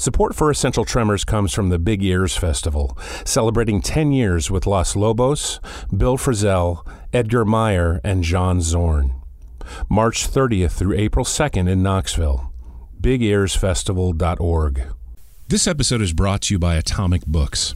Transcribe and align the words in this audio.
Support 0.00 0.34
for 0.34 0.50
Essential 0.50 0.86
Tremors 0.86 1.24
comes 1.24 1.52
from 1.52 1.68
the 1.68 1.78
Big 1.78 2.02
Ears 2.02 2.34
Festival, 2.34 2.96
celebrating 3.26 3.82
10 3.82 4.12
years 4.12 4.50
with 4.50 4.66
Los 4.66 4.96
Lobos, 4.96 5.60
Bill 5.94 6.16
Frisell, 6.16 6.86
Edgar 7.12 7.44
Meyer, 7.44 8.00
and 8.02 8.24
John 8.24 8.62
Zorn. 8.62 9.12
March 9.90 10.26
30th 10.26 10.70
through 10.70 10.96
April 10.96 11.26
2nd 11.26 11.68
in 11.68 11.82
Knoxville. 11.82 12.50
BigEarsFestival.org. 12.98 14.82
This 15.48 15.66
episode 15.66 16.00
is 16.00 16.14
brought 16.14 16.40
to 16.42 16.54
you 16.54 16.58
by 16.58 16.76
Atomic 16.76 17.26
Books. 17.26 17.74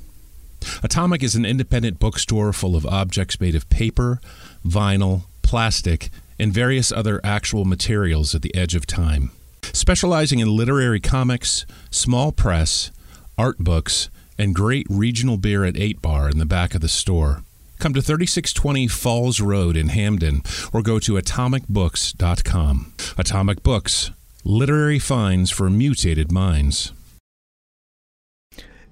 Atomic 0.82 1.22
is 1.22 1.34
an 1.34 1.44
independent 1.44 1.98
bookstore 1.98 2.54
full 2.54 2.74
of 2.74 2.86
objects 2.86 3.38
made 3.38 3.54
of 3.54 3.68
paper, 3.68 4.18
vinyl, 4.66 5.24
plastic, 5.42 6.08
and 6.40 6.54
various 6.54 6.90
other 6.90 7.20
actual 7.22 7.66
materials 7.66 8.34
at 8.34 8.40
the 8.40 8.54
edge 8.54 8.74
of 8.74 8.86
time 8.86 9.30
specializing 9.72 10.40
in 10.40 10.56
literary 10.56 11.00
comics, 11.00 11.66
small 11.90 12.32
press, 12.32 12.90
art 13.38 13.58
books, 13.58 14.10
and 14.38 14.54
great 14.54 14.86
regional 14.90 15.36
beer 15.36 15.64
at 15.64 15.76
8 15.76 16.02
Bar 16.02 16.28
in 16.28 16.38
the 16.38 16.46
back 16.46 16.74
of 16.74 16.80
the 16.80 16.88
store. 16.88 17.42
Come 17.78 17.94
to 17.94 18.02
3620 18.02 18.88
Falls 18.88 19.40
Road 19.40 19.76
in 19.76 19.88
Hampden 19.88 20.42
or 20.72 20.82
go 20.82 20.98
to 21.00 21.14
atomicbooks.com. 21.14 22.94
Atomic 23.18 23.62
Books, 23.62 24.10
literary 24.44 24.98
finds 24.98 25.50
for 25.50 25.68
mutated 25.68 26.32
minds. 26.32 26.92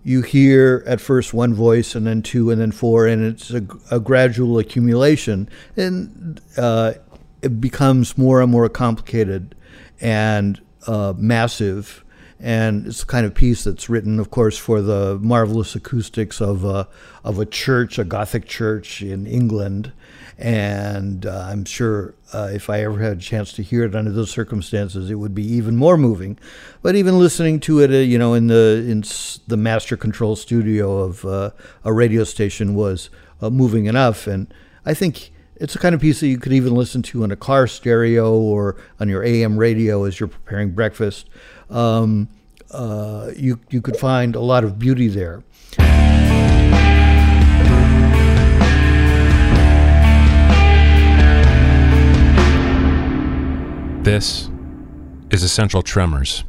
You 0.05 0.23
hear 0.23 0.83
at 0.87 1.01
first 1.01 1.33
one 1.33 1.55
voice 1.55 1.95
and 1.95 2.07
then 2.07 2.23
two 2.23 2.51
and 2.51 2.61
then 2.61 2.73
four, 2.73 3.07
and 3.07 3.25
it's 3.25 3.51
a, 3.53 3.65
a 3.91 4.01
gradual 4.01 4.59
accumulation, 4.59 5.49
and 5.77 6.41
uh, 6.57 6.95
it 7.41 7.61
becomes 7.61 8.19
more 8.19 8.43
and 8.43 8.51
more 8.51 8.69
complicated 8.69 9.55
and 10.03 10.61
uh, 10.87 11.15
massive. 11.17 12.05
And 12.39 12.89
it's 12.89 13.01
the 13.01 13.07
kind 13.07 13.25
of 13.25 13.35
piece 13.35 13.63
that's 13.63 13.89
written, 13.89 14.19
of 14.19 14.31
course, 14.31 14.59
for 14.59 14.83
the 14.83 15.17
marvelous 15.21 15.77
acoustics 15.77 16.41
of 16.41 16.65
a, 16.65 16.89
of 17.23 17.39
a 17.39 17.47
church, 17.47 18.01
a 18.01 18.05
Gothic 18.05 18.47
church 18.47 19.01
in 19.01 19.29
England. 19.29 19.93
And 20.39 21.25
uh, 21.25 21.47
I'm 21.49 21.65
sure 21.65 22.17
uh, 22.33 22.51
if 22.53 22.69
I 22.69 22.83
ever 22.83 22.99
had 22.99 23.19
a 23.19 23.21
chance 23.21 23.53
to 23.53 23.63
hear 23.63 23.85
it 23.85 23.95
under 23.95 24.11
those 24.11 24.33
circumstances, 24.33 25.09
it 25.09 25.15
would 25.15 25.37
be 25.37 25.47
even 25.47 25.77
more 25.77 25.97
moving. 25.97 26.37
But 26.83 26.97
even 26.97 27.21
listening 27.21 27.61
to 27.61 27.79
it, 27.79 27.93
uh, 27.93 27.99
you 27.99 28.19
know, 28.19 28.35
in 28.35 28.49
the 28.49 28.85
in 28.89 29.05
the 29.47 29.57
master 29.57 29.97
control 29.97 30.35
studio 30.35 30.99
of 30.99 31.25
uh, 31.25 31.51
a 31.85 31.93
radio 31.93 32.25
station 32.25 32.75
was 32.75 33.09
uh, 33.41 33.51
moving 33.51 33.87
enough. 33.87 34.27
And 34.27 34.53
I 34.85 34.95
think 34.95 35.33
it's 35.63 35.75
the 35.75 35.79
kind 35.79 35.95
of 35.95 36.01
piece 36.01 36.19
that 36.19 36.27
you 36.27 36.39
could 36.39 36.53
even 36.53 36.75
listen 36.75 37.03
to 37.03 37.23
in 37.23 37.31
a 37.31 37.37
car 37.37 37.69
stereo 37.69 38.35
or 38.35 38.75
on 38.99 39.09
your 39.09 39.23
AM 39.23 39.57
radio 39.57 40.03
as 40.03 40.19
you're 40.19 40.29
preparing 40.29 40.73
breakfast. 40.73 41.31
Um, 41.71 42.29
uh, 42.73 43.31
you 43.37 43.61
you 43.71 43.81
could 43.81 43.97
find 43.97 44.35
a 44.35 44.41
lot 44.41 44.65
of 44.65 44.81
beauty 44.81 45.07
there. 45.07 45.45
This 54.03 54.51
is 55.31 55.45
Essential 55.45 55.83
Tremors. 55.83 56.43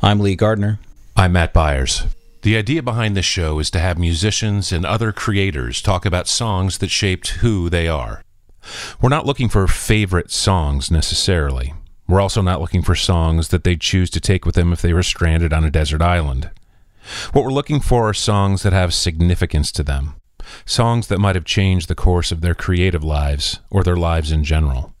I'm 0.00 0.20
Lee 0.20 0.36
Gardner. 0.36 0.78
I'm 1.16 1.32
Matt 1.32 1.52
Byers. 1.52 2.04
The 2.42 2.56
idea 2.56 2.84
behind 2.84 3.16
this 3.16 3.26
show 3.26 3.58
is 3.58 3.68
to 3.72 3.80
have 3.80 3.98
musicians 3.98 4.70
and 4.70 4.86
other 4.86 5.10
creators 5.10 5.82
talk 5.82 6.06
about 6.06 6.28
songs 6.28 6.78
that 6.78 6.90
shaped 6.90 7.28
who 7.40 7.68
they 7.68 7.88
are. 7.88 8.22
We're 9.00 9.08
not 9.08 9.26
looking 9.26 9.48
for 9.48 9.66
favorite 9.66 10.30
songs 10.30 10.90
necessarily. 10.90 11.74
We're 12.08 12.20
also 12.20 12.42
not 12.42 12.60
looking 12.60 12.82
for 12.82 12.94
songs 12.94 13.48
that 13.48 13.64
they'd 13.64 13.80
choose 13.80 14.10
to 14.10 14.20
take 14.20 14.44
with 14.44 14.54
them 14.54 14.72
if 14.72 14.82
they 14.82 14.92
were 14.92 15.02
stranded 15.02 15.52
on 15.52 15.64
a 15.64 15.70
desert 15.70 16.02
island. 16.02 16.50
What 17.32 17.44
we're 17.44 17.52
looking 17.52 17.80
for 17.80 18.08
are 18.08 18.14
songs 18.14 18.62
that 18.62 18.72
have 18.72 18.92
significance 18.92 19.72
to 19.72 19.82
them, 19.82 20.16
songs 20.66 21.06
that 21.06 21.18
might 21.18 21.36
have 21.36 21.44
changed 21.44 21.88
the 21.88 21.94
course 21.94 22.32
of 22.32 22.40
their 22.40 22.54
creative 22.54 23.04
lives 23.04 23.60
or 23.70 23.82
their 23.82 23.96
lives 23.96 24.32
in 24.32 24.44
general. 24.44 24.94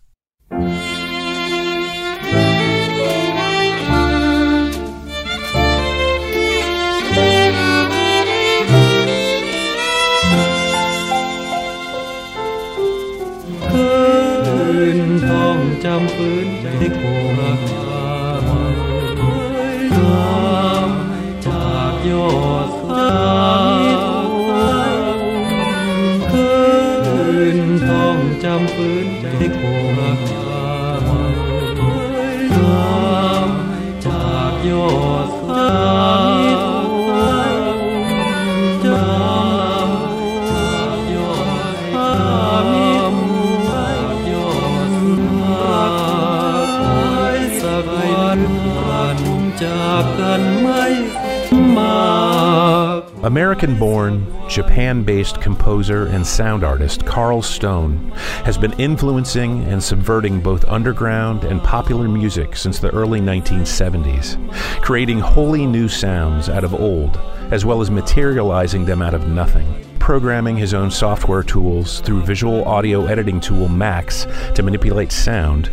American 53.30 53.78
born, 53.78 54.26
Japan 54.48 55.04
based 55.04 55.40
composer 55.40 56.06
and 56.06 56.26
sound 56.26 56.64
artist 56.64 57.06
Carl 57.06 57.42
Stone 57.42 58.10
has 58.44 58.58
been 58.58 58.72
influencing 58.72 59.62
and 59.66 59.80
subverting 59.80 60.40
both 60.40 60.64
underground 60.64 61.44
and 61.44 61.62
popular 61.62 62.08
music 62.08 62.56
since 62.56 62.80
the 62.80 62.90
early 62.90 63.20
1970s, 63.20 64.36
creating 64.82 65.20
wholly 65.20 65.64
new 65.64 65.86
sounds 65.86 66.48
out 66.48 66.64
of 66.64 66.74
old, 66.74 67.18
as 67.52 67.64
well 67.64 67.80
as 67.80 67.88
materializing 67.88 68.84
them 68.84 69.00
out 69.00 69.14
of 69.14 69.28
nothing. 69.28 69.86
Programming 70.00 70.56
his 70.56 70.74
own 70.74 70.90
software 70.90 71.44
tools 71.44 72.00
through 72.00 72.22
visual 72.22 72.64
audio 72.64 73.06
editing 73.06 73.38
tool 73.38 73.68
Max 73.68 74.26
to 74.56 74.64
manipulate 74.64 75.12
sound, 75.12 75.70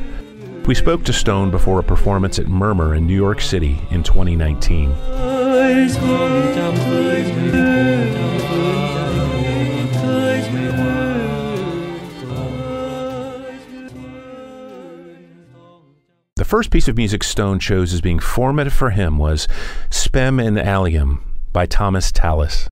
we 0.67 0.75
spoke 0.75 1.03
to 1.05 1.11
Stone 1.11 1.49
before 1.49 1.79
a 1.79 1.83
performance 1.83 2.37
at 2.37 2.47
Murmur 2.47 2.93
in 2.93 3.07
New 3.07 3.15
York 3.15 3.41
City 3.41 3.79
in 3.89 4.03
2019. 4.03 5.36
The 16.37 16.45
first 16.45 16.71
piece 16.71 16.87
of 16.87 16.95
music 16.95 17.23
Stone 17.23 17.59
chose 17.59 17.93
as 17.93 17.99
being 17.99 18.19
formative 18.19 18.71
for 18.71 18.91
him 18.91 19.17
was 19.17 19.47
Spem 19.89 20.41
in 20.41 20.55
Alium 20.55 21.19
by 21.51 21.65
Thomas 21.65 22.13
Tallis. 22.13 22.69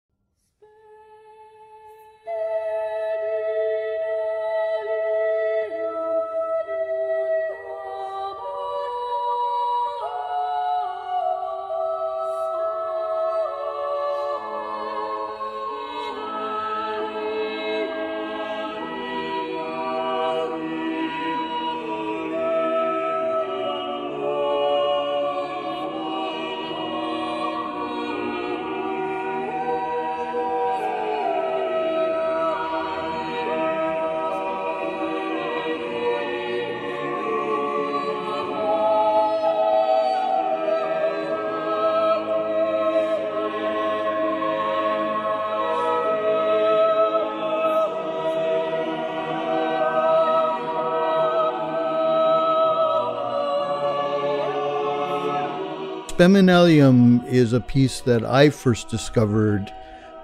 Spem 56.18 57.28
is 57.28 57.52
a 57.52 57.60
piece 57.60 58.00
that 58.00 58.24
I 58.24 58.50
first 58.50 58.88
discovered 58.88 59.70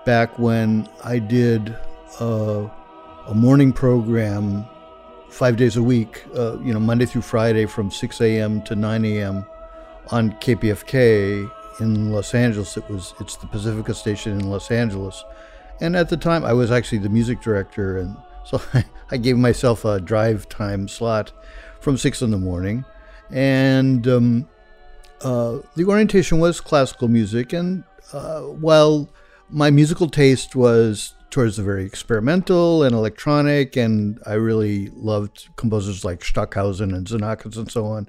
back 0.05 0.39
when 0.39 0.87
I 1.03 1.19
did 1.19 1.75
a, 2.21 2.71
a 3.27 3.33
morning 3.33 3.73
program 3.73 4.65
five 5.29 5.57
days 5.57 5.75
a 5.75 5.83
week, 5.83 6.23
uh, 6.33 6.57
you 6.61 6.73
know, 6.73 6.79
Monday 6.79 7.05
through 7.05 7.23
Friday 7.23 7.65
from 7.65 7.91
6 7.91 8.21
a.m. 8.21 8.61
to 8.61 8.73
9 8.73 9.03
a.m. 9.03 9.45
on 10.11 10.31
KPFK 10.39 11.51
in 11.81 12.13
Los 12.13 12.33
Angeles. 12.33 12.77
It 12.77 12.89
was 12.89 13.13
it's 13.19 13.35
the 13.35 13.47
Pacifica 13.47 13.93
station 13.93 14.39
in 14.39 14.49
Los 14.49 14.71
Angeles, 14.71 15.25
and 15.81 15.97
at 15.97 16.07
the 16.07 16.15
time 16.15 16.45
I 16.45 16.53
was 16.53 16.71
actually 16.71 16.99
the 16.99 17.09
music 17.09 17.41
director, 17.41 17.97
and 17.97 18.15
so 18.45 18.61
I 19.11 19.17
gave 19.17 19.37
myself 19.37 19.83
a 19.83 19.99
drive 19.99 20.47
time 20.47 20.87
slot 20.87 21.33
from 21.81 21.97
six 21.97 22.21
in 22.21 22.31
the 22.31 22.37
morning, 22.37 22.85
and 23.29 24.07
um, 24.07 24.47
uh, 25.23 25.59
the 25.75 25.85
orientation 25.85 26.39
was 26.39 26.61
classical 26.61 27.07
music, 27.07 27.53
and 27.53 27.83
uh, 28.13 28.41
while 28.41 29.09
my 29.49 29.69
musical 29.69 30.09
taste 30.09 30.55
was 30.55 31.13
towards 31.29 31.57
the 31.57 31.63
very 31.63 31.85
experimental 31.85 32.83
and 32.83 32.93
electronic, 32.93 33.75
and 33.75 34.19
I 34.25 34.33
really 34.33 34.89
loved 34.89 35.47
composers 35.55 36.03
like 36.03 36.23
Stockhausen 36.23 36.93
and 36.93 37.07
Xenakis 37.07 37.57
and 37.57 37.71
so 37.71 37.85
on. 37.85 38.07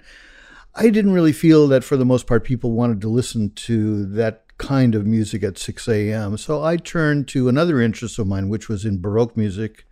I 0.75 0.91
didn't 0.91 1.13
really 1.13 1.33
feel 1.33 1.69
that 1.69 1.85
for 1.85 1.97
the 1.97 2.05
most 2.05 2.27
part 2.27 2.45
people 2.45 2.73
wanted 2.73 3.01
to 3.03 3.09
listen 3.09 3.51
to 3.51 4.07
that 4.07 4.45
kind 4.59 4.95
of 4.95 5.07
music 5.07 5.43
at 5.43 5.59
6 5.59 5.89
a.m. 5.89 6.37
So 6.37 6.65
I 6.65 6.77
turned 6.77 7.29
to 7.29 7.49
another 7.49 7.81
interest 7.81 8.19
of 8.19 8.27
mine, 8.27 8.49
which 8.49 8.69
was 8.69 8.85
in 8.85 9.01
Baroque 9.01 9.37
music 9.37 9.85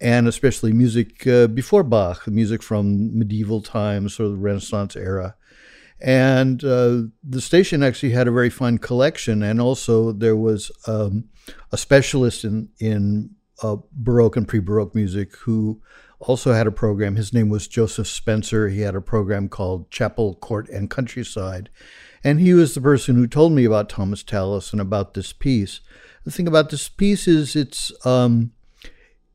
and 0.00 0.28
especially 0.28 0.72
music 0.72 1.26
uh, 1.26 1.48
before 1.48 1.82
Bach, 1.82 2.28
music 2.28 2.62
from 2.62 3.18
medieval 3.18 3.60
times 3.60 4.20
or 4.20 4.28
the 4.28 4.36
Renaissance 4.36 4.94
era. 4.94 5.34
And 6.00 6.62
uh, 6.62 7.02
the 7.24 7.40
station 7.40 7.82
actually 7.82 8.12
had 8.12 8.28
a 8.28 8.32
very 8.32 8.50
fine 8.50 8.78
collection, 8.78 9.42
and 9.42 9.60
also 9.60 10.12
there 10.12 10.36
was 10.36 10.70
um, 10.86 11.24
a 11.72 11.76
specialist 11.76 12.44
in 12.44 12.68
in 12.78 13.30
uh, 13.62 13.76
Baroque 13.92 14.36
and 14.36 14.46
pre-Baroque 14.46 14.94
music 14.94 15.34
who 15.38 15.82
also 16.20 16.52
had 16.52 16.66
a 16.66 16.72
program. 16.72 17.16
His 17.16 17.32
name 17.32 17.48
was 17.48 17.66
Joseph 17.66 18.06
Spencer. 18.06 18.68
He 18.68 18.80
had 18.82 18.94
a 18.94 19.00
program 19.00 19.48
called 19.48 19.90
Chapel, 19.90 20.36
Court, 20.36 20.68
and 20.68 20.88
Countryside, 20.88 21.68
and 22.22 22.40
he 22.40 22.54
was 22.54 22.74
the 22.74 22.80
person 22.80 23.16
who 23.16 23.26
told 23.26 23.52
me 23.52 23.64
about 23.64 23.88
Thomas 23.88 24.22
Tallis 24.22 24.72
and 24.72 24.80
about 24.80 25.14
this 25.14 25.32
piece. 25.32 25.80
The 26.24 26.30
thing 26.30 26.46
about 26.46 26.70
this 26.70 26.88
piece 26.88 27.26
is 27.26 27.56
it's 27.56 27.90
um, 28.06 28.52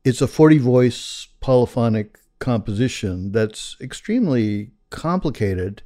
it's 0.04 0.20
a 0.20 0.26
40 0.26 0.58
voice 0.58 1.28
polyphonic 1.40 2.18
composition 2.38 3.32
that's 3.32 3.76
extremely 3.80 4.72
complicated. 4.90 5.82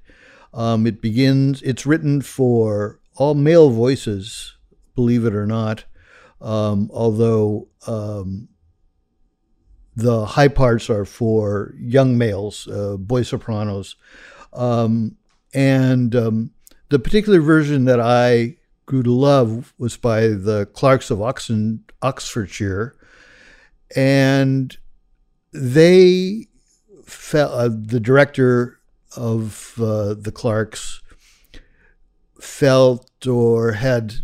Um, 0.55 0.87
it 0.87 1.01
begins, 1.01 1.63
it's 1.63 1.87
written 1.87 2.23
for 2.23 3.01
all 3.17 3.35
male 3.35 3.71
voices, 3.71 4.57
believe 4.95 5.25
it 5.25 5.35
or 5.35 5.47
not, 5.47 5.85
um, 6.41 6.91
although 6.93 7.69
um, 7.87 8.49
the 9.95 10.25
high 10.25 10.49
parts 10.49 10.89
are 10.89 11.05
for 11.05 11.75
young 11.79 12.17
males, 12.17 12.67
uh, 12.69 12.97
boy 12.97 13.23
sopranos. 13.23 13.97
Um, 14.53 15.17
and 15.53 16.15
um, 16.15 16.51
the 16.89 16.99
particular 16.99 17.41
version 17.41 17.85
that 17.87 18.01
I 18.01 18.57
grew 18.87 19.03
to 19.03 19.13
love 19.13 19.75
was 19.79 19.97
by 19.97 20.29
the 20.29 20.67
Clerkes 20.73 21.11
of 21.11 21.21
Oxen, 21.21 21.85
Oxfordshire 22.01 22.95
and 23.95 24.77
they 25.53 26.47
felt 27.05 27.53
uh, 27.53 27.69
the 27.69 28.01
director 28.01 28.78
of 29.17 29.75
uh, 29.81 30.15
the 30.15 30.33
Clerkes 30.33 31.01
felt 32.41 33.27
or 33.27 33.73
had 33.73 34.15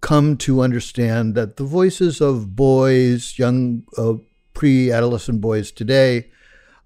come 0.00 0.36
to 0.36 0.60
understand 0.60 1.34
that 1.34 1.56
the 1.56 1.64
voices 1.64 2.20
of 2.20 2.54
boys, 2.54 3.38
young 3.38 3.84
uh, 3.96 4.14
pre-adolescent 4.54 5.40
boys 5.40 5.72
today, 5.72 6.30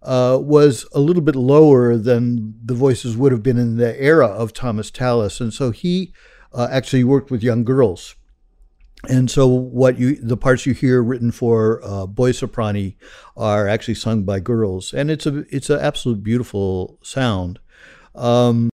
uh, 0.02 0.38
was 0.40 0.86
a 0.94 1.00
little 1.00 1.22
bit 1.22 1.36
lower 1.36 1.96
than 1.96 2.54
the 2.64 2.74
voices 2.74 3.16
would 3.16 3.32
have 3.32 3.42
been 3.42 3.58
in 3.58 3.76
the 3.76 4.00
era 4.02 4.26
of 4.26 4.52
Thomas 4.52 4.90
Tallis, 4.90 5.40
and 5.40 5.52
so 5.52 5.70
he 5.70 6.12
uh, 6.52 6.68
actually 6.70 7.04
worked 7.04 7.30
with 7.30 7.42
young 7.42 7.64
girls 7.64 8.14
and 9.08 9.30
so 9.30 9.46
what 9.46 9.98
you 9.98 10.16
the 10.16 10.36
parts 10.36 10.66
you 10.66 10.74
hear 10.74 11.02
written 11.02 11.30
for 11.30 11.80
uh, 11.82 12.06
boy 12.06 12.32
soprani 12.32 12.96
are 13.36 13.66
actually 13.66 13.94
sung 13.94 14.24
by 14.24 14.40
girls. 14.40 14.92
And 14.92 15.10
it's 15.10 15.26
a 15.26 15.44
it's 15.54 15.70
an 15.70 15.80
absolute 15.80 16.22
beautiful 16.22 16.98
sound. 17.02 17.58
Um, 18.14 18.70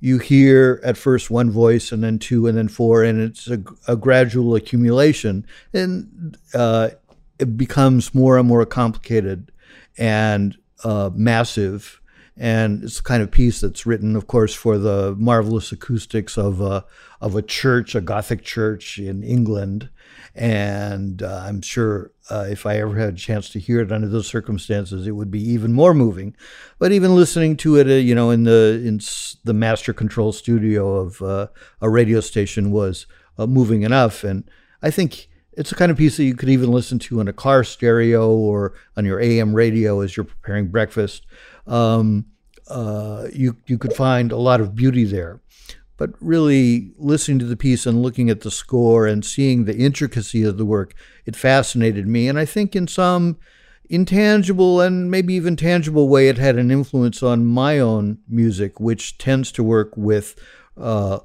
you 0.00 0.18
hear 0.18 0.80
at 0.84 0.98
first 0.98 1.30
one 1.30 1.50
voice 1.50 1.90
and 1.92 2.04
then 2.04 2.18
two 2.18 2.46
and 2.46 2.58
then 2.58 2.68
four 2.68 3.02
and 3.02 3.20
it's 3.20 3.48
a, 3.48 3.62
a 3.88 3.96
gradual 3.96 4.54
accumulation. 4.54 5.46
And 5.72 6.36
uh, 6.52 6.90
it 7.38 7.56
becomes 7.56 8.14
more 8.14 8.36
and 8.36 8.46
more 8.46 8.66
complicated 8.66 9.50
and 9.96 10.58
uh, 10.82 11.10
massive 11.14 12.02
and 12.36 12.82
it's 12.82 12.96
the 12.96 13.02
kind 13.02 13.22
of 13.22 13.30
piece 13.30 13.60
that's 13.60 13.86
written, 13.86 14.16
of 14.16 14.26
course, 14.26 14.54
for 14.54 14.76
the 14.76 15.14
marvelous 15.16 15.70
acoustics 15.70 16.36
of 16.36 16.60
a, 16.60 16.84
of 17.20 17.36
a 17.36 17.42
church, 17.42 17.94
a 17.94 18.00
Gothic 18.00 18.42
church 18.42 18.98
in 18.98 19.22
England. 19.22 19.88
And 20.34 21.22
uh, 21.22 21.44
I'm 21.46 21.62
sure 21.62 22.10
uh, 22.28 22.46
if 22.48 22.66
I 22.66 22.78
ever 22.78 22.96
had 22.96 23.14
a 23.14 23.16
chance 23.16 23.50
to 23.50 23.60
hear 23.60 23.80
it 23.80 23.92
under 23.92 24.08
those 24.08 24.26
circumstances, 24.26 25.06
it 25.06 25.12
would 25.12 25.30
be 25.30 25.42
even 25.50 25.72
more 25.72 25.94
moving. 25.94 26.34
But 26.80 26.90
even 26.90 27.14
listening 27.14 27.56
to 27.58 27.76
it, 27.76 27.86
uh, 27.86 27.90
you 27.90 28.16
know, 28.16 28.30
in 28.30 28.42
the 28.42 28.82
in 28.84 28.98
the 29.44 29.54
master 29.54 29.92
control 29.92 30.32
studio 30.32 30.96
of 30.96 31.22
uh, 31.22 31.48
a 31.80 31.88
radio 31.88 32.18
station 32.18 32.72
was 32.72 33.06
uh, 33.38 33.46
moving 33.46 33.82
enough. 33.82 34.24
And 34.24 34.50
I 34.82 34.90
think 34.90 35.28
it's 35.52 35.70
the 35.70 35.76
kind 35.76 35.92
of 35.92 35.98
piece 35.98 36.16
that 36.16 36.24
you 36.24 36.34
could 36.34 36.48
even 36.48 36.72
listen 36.72 36.98
to 36.98 37.20
in 37.20 37.28
a 37.28 37.32
car 37.32 37.62
stereo 37.62 38.30
or 38.30 38.74
on 38.96 39.04
your 39.04 39.20
AM 39.20 39.54
radio 39.54 40.00
as 40.00 40.16
you're 40.16 40.24
preparing 40.24 40.66
breakfast 40.66 41.26
um, 41.66 42.26
uh, 42.68 43.28
you 43.32 43.56
you 43.66 43.78
could 43.78 43.92
find 43.92 44.32
a 44.32 44.36
lot 44.36 44.60
of 44.60 44.74
beauty 44.74 45.04
there. 45.04 45.40
But 45.96 46.10
really, 46.20 46.92
listening 46.98 47.38
to 47.38 47.44
the 47.44 47.56
piece 47.56 47.86
and 47.86 48.02
looking 48.02 48.28
at 48.28 48.40
the 48.40 48.50
score 48.50 49.06
and 49.06 49.24
seeing 49.24 49.64
the 49.64 49.76
intricacy 49.76 50.42
of 50.42 50.58
the 50.58 50.64
work, 50.64 50.94
it 51.24 51.36
fascinated 51.36 52.08
me. 52.08 52.28
And 52.28 52.36
I 52.38 52.44
think 52.44 52.74
in 52.74 52.88
some 52.88 53.38
intangible 53.88 54.80
and 54.80 55.08
maybe 55.08 55.34
even 55.34 55.54
tangible 55.54 56.08
way, 56.08 56.28
it 56.28 56.38
had 56.38 56.56
an 56.56 56.72
influence 56.72 57.22
on 57.22 57.46
my 57.46 57.78
own 57.78 58.18
music, 58.28 58.80
which 58.80 59.18
tends 59.18 59.52
to 59.52 59.62
work 59.62 59.96
with 59.96 60.34
uh, 60.76 61.20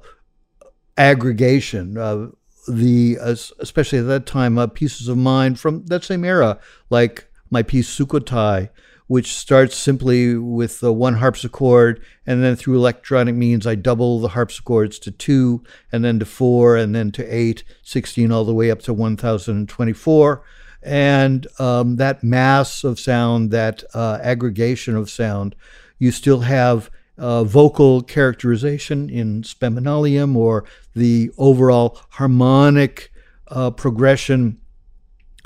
aggregation. 0.96 1.98
Uh, 1.98 2.28
the 2.68 3.16
especially 3.58 3.98
at 3.98 4.06
that 4.06 4.26
time, 4.26 4.58
uh, 4.58 4.66
pieces 4.66 5.08
of 5.08 5.16
mine 5.16 5.54
from 5.56 5.84
that 5.86 6.04
same 6.04 6.24
era, 6.24 6.58
like 6.90 7.26
my 7.50 7.62
piece 7.62 7.98
Sukhothai, 7.98 8.68
which 9.10 9.34
starts 9.34 9.74
simply 9.74 10.36
with 10.36 10.78
the 10.78 10.92
one 10.92 11.14
harpsichord, 11.14 12.00
and 12.24 12.44
then 12.44 12.54
through 12.54 12.76
electronic 12.76 13.34
means, 13.34 13.66
I 13.66 13.74
double 13.74 14.20
the 14.20 14.28
harpsichords 14.28 15.00
to 15.00 15.10
two, 15.10 15.64
and 15.90 16.04
then 16.04 16.20
to 16.20 16.24
four, 16.24 16.76
and 16.76 16.94
then 16.94 17.10
to 17.12 17.24
eight, 17.24 17.64
16, 17.82 18.30
all 18.30 18.44
the 18.44 18.54
way 18.54 18.70
up 18.70 18.82
to 18.82 18.94
1024. 18.94 20.44
And 20.84 21.44
um, 21.58 21.96
that 21.96 22.22
mass 22.22 22.84
of 22.84 23.00
sound, 23.00 23.50
that 23.50 23.82
uh, 23.94 24.20
aggregation 24.22 24.94
of 24.94 25.10
sound, 25.10 25.56
you 25.98 26.12
still 26.12 26.42
have 26.42 26.88
uh, 27.18 27.42
vocal 27.42 28.02
characterization 28.02 29.10
in 29.10 29.42
Spem 29.42 29.76
in 29.76 29.84
Alium 29.86 30.36
or 30.36 30.64
the 30.94 31.32
overall 31.36 31.98
harmonic 32.10 33.10
uh, 33.48 33.72
progression 33.72 34.60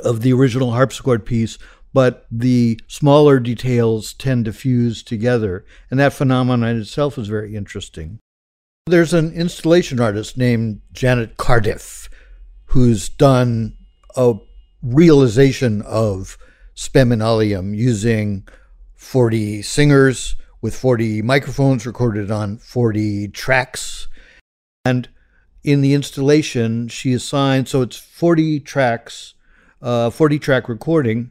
of 0.00 0.20
the 0.20 0.34
original 0.34 0.72
harpsichord 0.72 1.24
piece 1.24 1.56
but 1.94 2.26
the 2.28 2.78
smaller 2.88 3.38
details 3.38 4.12
tend 4.14 4.44
to 4.44 4.52
fuse 4.52 5.02
together. 5.02 5.64
And 5.90 6.00
that 6.00 6.12
phenomenon 6.12 6.76
itself 6.80 7.16
is 7.16 7.28
very 7.28 7.54
interesting. 7.54 8.18
There's 8.86 9.14
an 9.14 9.32
installation 9.32 10.00
artist 10.00 10.36
named 10.36 10.82
Janet 10.92 11.36
Cardiff 11.36 12.10
who's 12.66 13.08
done 13.08 13.76
a 14.16 14.34
realization 14.82 15.82
of 15.82 16.36
Spem 16.74 17.12
in 17.12 17.20
Alium 17.20 17.76
using 17.76 18.46
40 18.96 19.62
singers 19.62 20.34
with 20.60 20.74
40 20.74 21.22
microphones 21.22 21.86
recorded 21.86 22.30
on 22.32 22.58
40 22.58 23.28
tracks. 23.28 24.08
And 24.84 25.08
in 25.62 25.80
the 25.80 25.94
installation, 25.94 26.88
she 26.88 27.12
assigned, 27.12 27.68
so 27.68 27.82
it's 27.82 27.96
40 27.96 28.60
tracks, 28.60 29.34
uh, 29.80 30.10
40 30.10 30.40
track 30.40 30.68
recording 30.68 31.30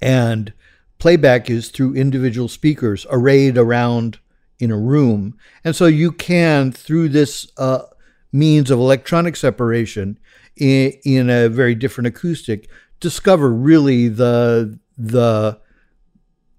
and 0.00 0.52
playback 0.98 1.50
is 1.50 1.68
through 1.68 1.94
individual 1.94 2.48
speakers 2.48 3.06
arrayed 3.10 3.56
around 3.56 4.18
in 4.58 4.70
a 4.70 4.78
room. 4.78 5.36
And 5.64 5.74
so 5.74 5.86
you 5.86 6.12
can, 6.12 6.70
through 6.72 7.08
this 7.08 7.50
uh, 7.56 7.82
means 8.32 8.70
of 8.70 8.78
electronic 8.78 9.36
separation 9.36 10.18
in, 10.56 10.92
in 11.04 11.30
a 11.30 11.48
very 11.48 11.74
different 11.74 12.08
acoustic, 12.08 12.68
discover 13.00 13.50
really 13.50 14.08
the 14.08 14.78
the 14.98 15.58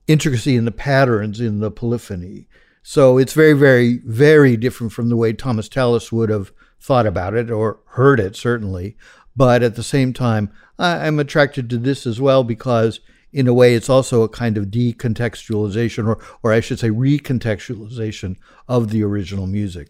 intricacy 0.07 0.55
in 0.55 0.65
the 0.65 0.71
patterns 0.71 1.39
in 1.39 1.60
the 1.60 1.69
polyphony. 1.69 2.48
So 2.83 3.19
it's 3.19 3.33
very, 3.33 3.53
very, 3.53 4.00
very 4.03 4.57
different 4.57 4.91
from 4.91 5.10
the 5.10 5.15
way 5.15 5.33
Thomas 5.33 5.69
Tallis 5.69 6.12
would 6.12 6.29
have 6.29 6.51
thought 6.79 7.05
about 7.05 7.36
it 7.36 7.51
or 7.51 7.79
heard 7.91 8.19
it, 8.19 8.36
certainly. 8.36 8.98
But 9.36 9.62
at 9.62 9.75
the 9.75 9.83
same 9.83 10.12
time, 10.12 10.51
I'm 10.79 11.19
attracted 11.19 11.69
to 11.69 11.77
this 11.77 12.07
as 12.07 12.19
well 12.19 12.43
because 12.43 13.00
in 13.34 13.48
a 13.48 13.54
way, 13.54 13.76
it's 13.76 13.90
also 13.90 14.24
a 14.24 14.30
kind 14.30 14.58
of 14.58 14.66
decontextualization, 14.66 16.08
or, 16.08 16.24
or 16.44 16.52
I 16.52 16.60
should 16.60 16.80
say, 16.80 16.90
recontextualization 16.90 18.36
of 18.68 18.90
the 18.90 19.04
original 19.04 19.48
music. 19.48 19.90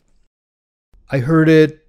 I 1.10 1.20
heard 1.20 1.50
it 1.50 1.88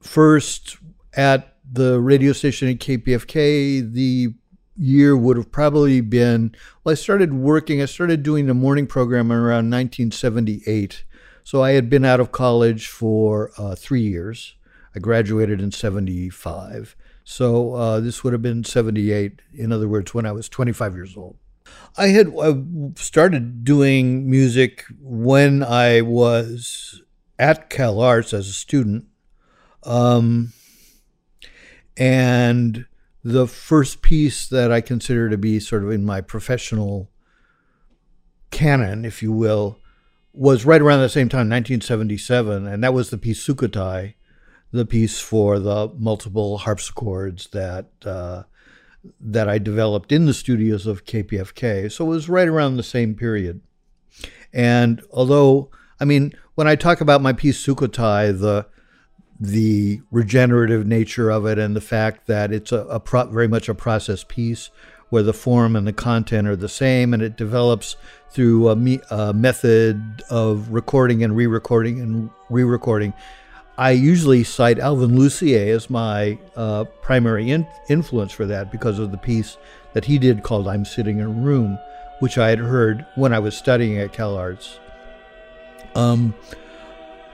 first 0.00 0.78
at 1.14 1.56
the 1.70 2.00
radio 2.00 2.32
station 2.32 2.68
at 2.68 2.78
KPFK. 2.78 3.92
The 3.92 4.34
year 4.76 5.16
would 5.16 5.36
have 5.36 5.52
probably 5.52 6.00
been, 6.00 6.54
well, 6.82 6.92
I 6.92 6.94
started 6.94 7.34
working, 7.34 7.82
I 7.82 7.86
started 7.86 8.22
doing 8.22 8.46
the 8.46 8.54
morning 8.54 8.86
program 8.86 9.30
around 9.30 9.70
1978. 9.70 11.04
So 11.44 11.62
I 11.62 11.72
had 11.72 11.90
been 11.90 12.04
out 12.04 12.20
of 12.20 12.32
college 12.32 12.88
for 12.88 13.52
uh, 13.58 13.74
three 13.74 14.02
years. 14.02 14.54
I 14.94 14.98
graduated 14.98 15.60
in 15.60 15.72
75. 15.72 16.96
So 17.30 17.74
uh, 17.74 18.00
this 18.00 18.24
would 18.24 18.32
have 18.32 18.40
been 18.40 18.64
78, 18.64 19.42
in 19.52 19.70
other 19.70 19.86
words, 19.86 20.14
when 20.14 20.24
I 20.24 20.32
was 20.32 20.48
25 20.48 20.94
years 20.94 21.14
old. 21.14 21.36
I 21.98 22.06
had 22.06 22.34
uh, 22.34 22.54
started 22.96 23.64
doing 23.64 24.30
music 24.30 24.86
when 24.98 25.62
I 25.62 26.00
was 26.00 27.02
at 27.38 27.68
CalArts 27.68 28.32
as 28.32 28.48
a 28.48 28.54
student. 28.54 29.08
Um, 29.82 30.54
and 31.98 32.86
the 33.22 33.46
first 33.46 34.00
piece 34.00 34.48
that 34.48 34.72
I 34.72 34.80
consider 34.80 35.28
to 35.28 35.36
be 35.36 35.60
sort 35.60 35.84
of 35.84 35.90
in 35.90 36.06
my 36.06 36.22
professional 36.22 37.10
canon, 38.50 39.04
if 39.04 39.22
you 39.22 39.32
will, 39.32 39.78
was 40.32 40.64
right 40.64 40.80
around 40.80 41.00
the 41.00 41.10
same 41.10 41.28
time, 41.28 41.50
1977, 41.50 42.66
and 42.66 42.82
that 42.82 42.94
was 42.94 43.10
the 43.10 43.18
piece 43.18 43.46
Sukhothai, 43.46 44.14
the 44.70 44.84
piece 44.84 45.20
for 45.20 45.58
the 45.58 45.90
multiple 45.96 46.58
harpsichords 46.58 47.48
that 47.48 47.86
uh, 48.04 48.42
that 49.20 49.48
I 49.48 49.58
developed 49.58 50.12
in 50.12 50.26
the 50.26 50.34
studios 50.34 50.86
of 50.86 51.04
KPFK. 51.04 51.90
So 51.90 52.06
it 52.06 52.08
was 52.08 52.28
right 52.28 52.48
around 52.48 52.76
the 52.76 52.82
same 52.82 53.14
period. 53.14 53.60
And 54.52 55.02
although, 55.10 55.70
I 56.00 56.04
mean, 56.04 56.34
when 56.54 56.66
I 56.66 56.74
talk 56.74 57.00
about 57.00 57.22
my 57.22 57.32
piece 57.32 57.64
Sukhothai, 57.64 58.38
the 58.38 58.66
the 59.40 60.00
regenerative 60.10 60.84
nature 60.84 61.30
of 61.30 61.46
it 61.46 61.58
and 61.58 61.76
the 61.76 61.80
fact 61.80 62.26
that 62.26 62.52
it's 62.52 62.72
a, 62.72 62.80
a 62.86 62.98
pro- 62.98 63.26
very 63.26 63.46
much 63.46 63.68
a 63.68 63.74
process 63.74 64.24
piece 64.24 64.70
where 65.10 65.22
the 65.22 65.32
form 65.32 65.76
and 65.76 65.86
the 65.86 65.92
content 65.92 66.48
are 66.48 66.56
the 66.56 66.68
same 66.68 67.14
and 67.14 67.22
it 67.22 67.36
develops 67.36 67.94
through 68.30 68.68
a, 68.68 68.74
me- 68.76 69.00
a 69.10 69.32
method 69.32 70.22
of 70.28 70.70
recording 70.70 71.22
and 71.22 71.36
re-recording 71.36 72.00
and 72.00 72.30
re-recording 72.50 73.12
I 73.78 73.92
usually 73.92 74.42
cite 74.42 74.80
Alvin 74.80 75.16
Lucier 75.16 75.72
as 75.72 75.88
my 75.88 76.36
uh, 76.56 76.84
primary 77.00 77.52
in- 77.52 77.68
influence 77.88 78.32
for 78.32 78.44
that 78.46 78.72
because 78.72 78.98
of 78.98 79.12
the 79.12 79.16
piece 79.16 79.56
that 79.92 80.04
he 80.04 80.18
did 80.18 80.42
called 80.42 80.66
I'm 80.66 80.84
Sitting 80.84 81.18
in 81.18 81.26
a 81.26 81.28
Room, 81.28 81.78
which 82.18 82.38
I 82.38 82.50
had 82.50 82.58
heard 82.58 83.06
when 83.14 83.32
I 83.32 83.38
was 83.38 83.56
studying 83.56 83.96
at 83.98 84.12
CalArts. 84.12 84.78
Um, 85.94 86.34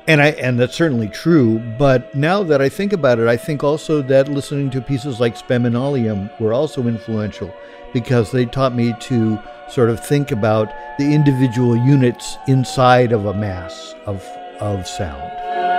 and 0.06 0.20
I 0.20 0.32
and 0.32 0.60
that's 0.60 0.74
certainly 0.74 1.08
true. 1.08 1.58
But 1.78 2.14
now 2.14 2.42
that 2.42 2.60
I 2.60 2.68
think 2.68 2.92
about 2.92 3.18
it, 3.18 3.26
I 3.26 3.38
think 3.38 3.64
also 3.64 4.02
that 4.02 4.28
listening 4.28 4.68
to 4.72 4.82
pieces 4.82 5.20
like 5.20 5.38
Spem 5.38 5.64
in 5.64 5.72
Alium 5.72 6.28
were 6.38 6.52
also 6.52 6.86
influential 6.86 7.54
because 7.94 8.30
they 8.30 8.44
taught 8.44 8.74
me 8.74 8.94
to 9.00 9.38
sort 9.70 9.88
of 9.88 10.04
think 10.04 10.30
about 10.30 10.68
the 10.98 11.14
individual 11.14 11.74
units 11.74 12.36
inside 12.48 13.12
of 13.12 13.24
a 13.24 13.32
mass 13.32 13.94
of 14.04 14.22
of 14.60 14.86
sound. 14.86 15.73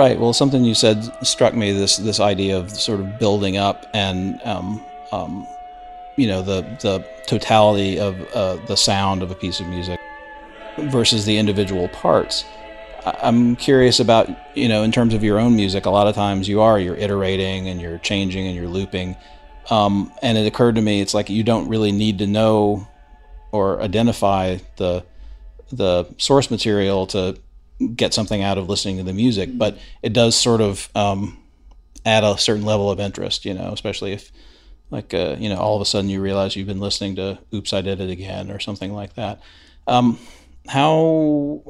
Right. 0.00 0.18
Well, 0.18 0.32
something 0.32 0.64
you 0.64 0.74
said 0.74 1.04
struck 1.22 1.54
me 1.54 1.72
this 1.72 1.98
this 1.98 2.20
idea 2.20 2.56
of 2.56 2.70
sort 2.70 3.00
of 3.00 3.18
building 3.18 3.58
up 3.58 3.84
and 3.92 4.40
um, 4.46 4.82
um, 5.12 5.46
you 6.16 6.26
know 6.26 6.40
the 6.40 6.62
the 6.80 7.04
totality 7.26 8.00
of 8.00 8.18
uh, 8.32 8.56
the 8.64 8.76
sound 8.76 9.22
of 9.22 9.30
a 9.30 9.34
piece 9.34 9.60
of 9.60 9.66
music 9.66 10.00
versus 10.78 11.26
the 11.26 11.36
individual 11.36 11.86
parts. 11.88 12.46
I'm 13.04 13.56
curious 13.56 14.00
about 14.00 14.30
you 14.56 14.70
know 14.70 14.84
in 14.84 14.90
terms 14.90 15.12
of 15.12 15.22
your 15.22 15.38
own 15.38 15.54
music. 15.54 15.84
A 15.84 15.90
lot 15.90 16.06
of 16.06 16.14
times 16.14 16.48
you 16.48 16.62
are 16.62 16.80
you're 16.80 16.96
iterating 16.96 17.68
and 17.68 17.78
you're 17.78 17.98
changing 17.98 18.46
and 18.46 18.56
you're 18.56 18.68
looping. 18.68 19.18
Um, 19.68 20.10
and 20.22 20.38
it 20.38 20.46
occurred 20.46 20.76
to 20.76 20.80
me 20.80 21.02
it's 21.02 21.12
like 21.12 21.28
you 21.28 21.44
don't 21.44 21.68
really 21.68 21.92
need 21.92 22.20
to 22.20 22.26
know 22.26 22.88
or 23.52 23.82
identify 23.82 24.56
the 24.76 25.04
the 25.70 26.06
source 26.16 26.50
material 26.50 27.06
to 27.08 27.36
get 27.94 28.14
something 28.14 28.42
out 28.42 28.58
of 28.58 28.68
listening 28.68 28.98
to 28.98 29.02
the 29.02 29.12
music, 29.12 29.48
mm-hmm. 29.48 29.58
but 29.58 29.78
it 30.02 30.12
does 30.12 30.34
sort 30.34 30.60
of 30.60 30.88
um, 30.94 31.38
add 32.04 32.24
a 32.24 32.36
certain 32.38 32.64
level 32.64 32.90
of 32.90 33.00
interest, 33.00 33.44
you 33.44 33.54
know, 33.54 33.72
especially 33.72 34.12
if 34.12 34.30
like 34.90 35.14
uh, 35.14 35.36
you 35.38 35.48
know 35.48 35.56
all 35.56 35.76
of 35.76 35.82
a 35.82 35.84
sudden 35.84 36.10
you 36.10 36.20
realize 36.20 36.56
you've 36.56 36.66
been 36.66 36.80
listening 36.80 37.16
to 37.16 37.38
"Oops, 37.54 37.72
I 37.72 37.80
Did 37.80 38.00
It 38.00 38.10
Again" 38.10 38.50
or 38.50 38.58
something 38.58 38.92
like 38.92 39.14
that. 39.14 39.40
Um, 39.86 40.18
how 40.68 41.62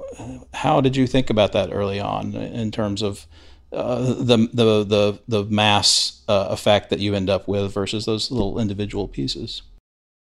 how 0.54 0.80
did 0.80 0.96
you 0.96 1.06
think 1.06 1.30
about 1.30 1.52
that 1.52 1.70
early 1.72 2.00
on 2.00 2.34
in 2.34 2.70
terms 2.70 3.02
of 3.02 3.26
uh, 3.72 4.14
the 4.14 4.48
the 4.52 4.84
the 4.84 5.20
the 5.28 5.44
mass 5.44 6.22
uh, 6.28 6.48
effect 6.50 6.90
that 6.90 6.98
you 6.98 7.14
end 7.14 7.30
up 7.30 7.46
with 7.46 7.72
versus 7.72 8.04
those 8.04 8.30
little 8.30 8.58
individual 8.58 9.06
pieces? 9.06 9.62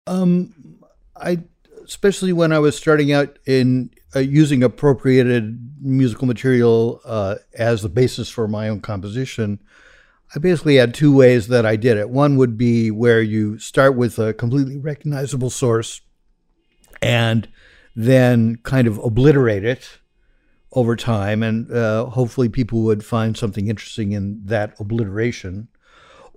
Um, 0.07 0.79
I 1.15 1.39
especially 1.89 2.31
when 2.31 2.53
I 2.53 2.59
was 2.59 2.77
starting 2.77 3.11
out 3.11 3.39
in 3.47 3.89
uh, 4.15 4.19
using 4.19 4.61
appropriated 4.61 5.75
musical 5.81 6.27
material 6.27 7.01
uh, 7.03 7.35
as 7.57 7.81
the 7.81 7.89
basis 7.89 8.29
for 8.29 8.47
my 8.47 8.69
own 8.69 8.79
composition, 8.79 9.59
I 10.35 10.37
basically 10.37 10.75
had 10.75 10.93
two 10.93 11.11
ways 11.15 11.47
that 11.47 11.65
I 11.65 11.75
did 11.75 11.97
it. 11.97 12.11
One 12.11 12.37
would 12.37 12.59
be 12.59 12.91
where 12.91 13.23
you 13.23 13.57
start 13.57 13.95
with 13.95 14.19
a 14.19 14.35
completely 14.35 14.77
recognizable 14.77 15.49
source 15.49 16.01
and 17.01 17.49
then 17.95 18.57
kind 18.57 18.87
of 18.87 18.99
obliterate 18.99 19.65
it 19.65 19.97
over 20.73 20.95
time, 20.95 21.41
and 21.41 21.71
uh, 21.71 22.05
hopefully 22.05 22.49
people 22.49 22.83
would 22.83 23.03
find 23.03 23.35
something 23.35 23.67
interesting 23.67 24.11
in 24.11 24.41
that 24.45 24.79
obliteration 24.79 25.69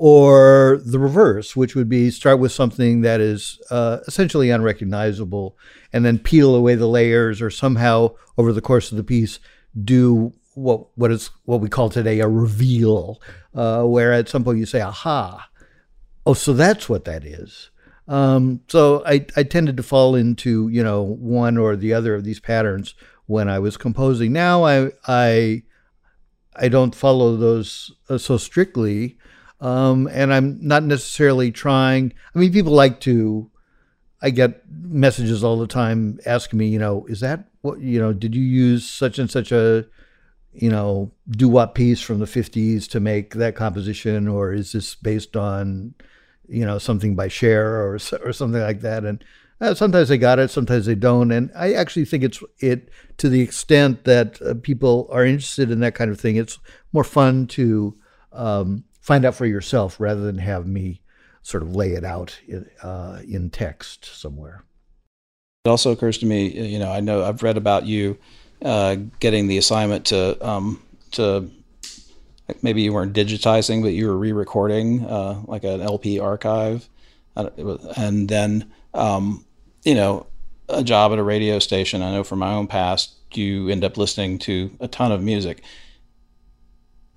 or 0.04 0.80
the 0.84 0.98
reverse, 0.98 1.54
which 1.54 1.76
would 1.76 1.88
be 1.88 2.10
start 2.10 2.40
with 2.40 2.50
something 2.50 3.02
that 3.02 3.20
is 3.20 3.60
uh, 3.70 3.98
essentially 4.08 4.50
unrecognizable 4.50 5.56
and 5.92 6.04
then 6.04 6.18
peel 6.18 6.56
away 6.56 6.74
the 6.74 6.88
layers 6.88 7.40
or 7.40 7.50
somehow 7.50 8.12
over 8.36 8.52
the 8.52 8.60
course 8.60 8.90
of 8.90 8.96
the 8.96 9.04
piece 9.04 9.38
do 9.84 10.32
what 10.54 10.88
what 10.96 11.12
is 11.12 11.30
what 11.44 11.60
we 11.60 11.68
call 11.68 11.88
today 11.88 12.18
a 12.18 12.26
reveal, 12.26 13.22
uh, 13.54 13.84
where 13.84 14.12
at 14.12 14.28
some 14.28 14.42
point 14.42 14.58
you 14.58 14.66
say, 14.66 14.80
"Aha! 14.80 15.48
Oh, 16.26 16.34
so 16.34 16.52
that's 16.52 16.88
what 16.88 17.04
that 17.04 17.24
is." 17.24 17.70
Um, 18.08 18.62
so 18.66 19.04
I, 19.06 19.24
I 19.36 19.44
tended 19.44 19.76
to 19.76 19.84
fall 19.84 20.16
into 20.16 20.66
you 20.66 20.82
know 20.82 21.00
one 21.00 21.56
or 21.56 21.76
the 21.76 21.94
other 21.94 22.16
of 22.16 22.24
these 22.24 22.40
patterns 22.40 22.96
when 23.26 23.48
I 23.48 23.60
was 23.60 23.76
composing. 23.76 24.32
Now 24.32 24.64
I 24.64 24.90
I 25.06 25.62
I 26.56 26.66
don't 26.66 26.92
follow 26.92 27.36
those 27.36 27.92
uh, 28.08 28.18
so 28.18 28.36
strictly. 28.36 29.16
Um, 29.62 30.08
and 30.08 30.34
I'm 30.34 30.58
not 30.60 30.82
necessarily 30.82 31.52
trying. 31.52 32.12
I 32.34 32.38
mean, 32.38 32.52
people 32.52 32.72
like 32.72 33.00
to. 33.00 33.48
I 34.20 34.30
get 34.30 34.62
messages 34.68 35.42
all 35.42 35.58
the 35.58 35.66
time 35.66 36.20
asking 36.26 36.58
me, 36.58 36.68
you 36.68 36.78
know, 36.78 37.06
is 37.06 37.20
that 37.20 37.48
what 37.62 37.80
you 37.80 38.00
know? 38.00 38.12
Did 38.12 38.34
you 38.34 38.42
use 38.42 38.88
such 38.88 39.20
and 39.20 39.30
such 39.30 39.52
a, 39.52 39.86
you 40.52 40.68
know, 40.68 41.12
doo 41.30 41.48
wop 41.48 41.76
piece 41.76 42.00
from 42.00 42.18
the 42.18 42.26
'50s 42.26 42.88
to 42.88 42.98
make 42.98 43.34
that 43.34 43.54
composition, 43.54 44.26
or 44.26 44.52
is 44.52 44.72
this 44.72 44.96
based 44.96 45.36
on, 45.36 45.94
you 46.48 46.66
know, 46.66 46.78
something 46.78 47.14
by 47.14 47.28
Cher 47.28 47.82
or 47.82 48.00
or 48.24 48.32
something 48.32 48.60
like 48.60 48.80
that? 48.80 49.04
And 49.04 49.24
uh, 49.60 49.74
sometimes 49.74 50.08
they 50.08 50.18
got 50.18 50.40
it, 50.40 50.50
sometimes 50.50 50.86
they 50.86 50.96
don't. 50.96 51.30
And 51.30 51.52
I 51.54 51.74
actually 51.74 52.04
think 52.04 52.24
it's 52.24 52.42
it 52.58 52.88
to 53.18 53.28
the 53.28 53.40
extent 53.40 54.04
that 54.04 54.42
uh, 54.42 54.54
people 54.60 55.08
are 55.12 55.24
interested 55.24 55.70
in 55.70 55.78
that 55.80 55.94
kind 55.94 56.10
of 56.10 56.20
thing. 56.20 56.34
It's 56.34 56.58
more 56.92 57.04
fun 57.04 57.46
to 57.48 57.96
um, 58.32 58.84
find 59.02 59.24
out 59.24 59.34
for 59.34 59.44
yourself 59.44 60.00
rather 60.00 60.22
than 60.22 60.38
have 60.38 60.66
me 60.66 61.02
sort 61.42 61.62
of 61.62 61.74
lay 61.74 61.92
it 61.92 62.04
out 62.04 62.38
in, 62.46 62.70
uh, 62.82 63.20
in 63.28 63.50
text 63.50 64.04
somewhere. 64.06 64.64
It 65.64 65.68
also 65.68 65.90
occurs 65.90 66.18
to 66.18 66.26
me, 66.26 66.48
you 66.48 66.78
know, 66.78 66.90
I 66.90 67.00
know 67.00 67.22
I've 67.22 67.42
read 67.42 67.56
about 67.56 67.84
you 67.84 68.16
uh, 68.64 68.96
getting 69.20 69.48
the 69.48 69.58
assignment 69.58 70.06
to 70.06 70.46
um, 70.46 70.82
to 71.12 71.50
maybe 72.62 72.82
you 72.82 72.92
weren't 72.92 73.12
digitizing, 73.12 73.82
but 73.82 73.88
you 73.88 74.06
were 74.06 74.16
re-recording 74.16 75.04
uh, 75.04 75.42
like 75.46 75.64
an 75.64 75.80
LP 75.80 76.20
archive, 76.20 76.88
and 77.36 78.28
then 78.28 78.70
um, 78.94 79.44
you 79.84 79.94
know 79.94 80.26
a 80.68 80.82
job 80.82 81.12
at 81.12 81.18
a 81.18 81.24
radio 81.24 81.58
station. 81.58 82.02
I 82.02 82.12
know 82.12 82.24
from 82.24 82.38
my 82.38 82.54
own 82.54 82.66
past, 82.66 83.14
you 83.32 83.68
end 83.68 83.84
up 83.84 83.96
listening 83.96 84.38
to 84.40 84.70
a 84.80 84.88
ton 84.88 85.12
of 85.12 85.22
music 85.22 85.62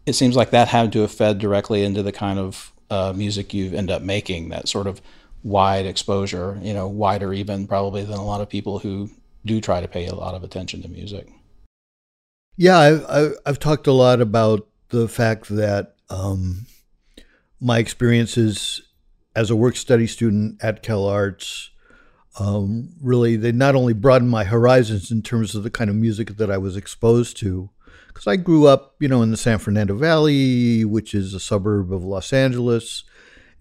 it 0.05 0.13
seems 0.13 0.35
like 0.35 0.51
that 0.51 0.67
had 0.67 0.91
to 0.93 1.01
have 1.01 1.11
fed 1.11 1.39
directly 1.39 1.83
into 1.83 2.03
the 2.03 2.11
kind 2.11 2.39
of 2.39 2.73
uh, 2.89 3.13
music 3.15 3.53
you 3.53 3.75
end 3.75 3.89
up 3.89 4.01
making. 4.01 4.49
That 4.49 4.67
sort 4.67 4.87
of 4.87 5.01
wide 5.43 5.85
exposure, 5.85 6.59
you 6.61 6.73
know, 6.73 6.87
wider 6.87 7.33
even 7.33 7.67
probably 7.67 8.03
than 8.03 8.17
a 8.17 8.25
lot 8.25 8.41
of 8.41 8.49
people 8.49 8.79
who 8.79 9.09
do 9.45 9.61
try 9.61 9.81
to 9.81 9.87
pay 9.87 10.07
a 10.07 10.15
lot 10.15 10.35
of 10.35 10.43
attention 10.43 10.81
to 10.81 10.87
music. 10.87 11.27
Yeah, 12.57 12.77
I, 12.77 13.19
I, 13.19 13.29
I've 13.45 13.59
talked 13.59 13.87
a 13.87 13.91
lot 13.91 14.21
about 14.21 14.67
the 14.89 15.07
fact 15.07 15.49
that 15.49 15.95
um, 16.09 16.67
my 17.59 17.79
experiences 17.79 18.81
as 19.35 19.49
a 19.49 19.55
work 19.55 19.75
study 19.75 20.07
student 20.07 20.63
at 20.63 20.81
CalArts 20.81 21.69
um, 22.39 22.89
really 23.01 23.35
they 23.35 23.51
not 23.51 23.75
only 23.75 23.93
broadened 23.93 24.31
my 24.31 24.43
horizons 24.43 25.11
in 25.11 25.21
terms 25.21 25.55
of 25.55 25.63
the 25.63 25.69
kind 25.69 25.89
of 25.89 25.95
music 25.95 26.35
that 26.37 26.51
I 26.51 26.57
was 26.57 26.75
exposed 26.75 27.37
to, 27.37 27.69
because 28.15 28.27
I 28.27 28.37
grew 28.37 28.65
up, 28.65 28.95
you 29.01 29.09
know, 29.09 29.21
in 29.21 29.31
the 29.31 29.37
San 29.37 29.59
Fernando 29.59 29.93
Valley, 29.93 30.85
which 30.85 31.13
is 31.13 31.33
a 31.33 31.39
suburb 31.39 31.91
of 31.91 32.05
Los 32.05 32.31
Angeles, 32.31 33.03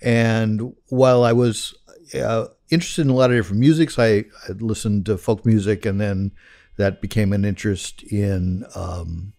and 0.00 0.76
while 0.86 1.24
I 1.24 1.32
was 1.32 1.74
uh, 2.14 2.46
interested 2.70 3.02
in 3.02 3.10
a 3.10 3.14
lot 3.14 3.32
of 3.32 3.36
different 3.36 3.58
musics, 3.58 3.98
I, 3.98 4.24
I, 4.48 4.52
listened 4.60 5.06
to 5.06 5.18
folk 5.18 5.44
music, 5.44 5.84
and 5.84 6.00
then 6.00 6.30
that 6.76 7.02
became 7.02 7.32
an 7.32 7.44
interest 7.44 8.04
in 8.04 8.64
um, 8.76 9.32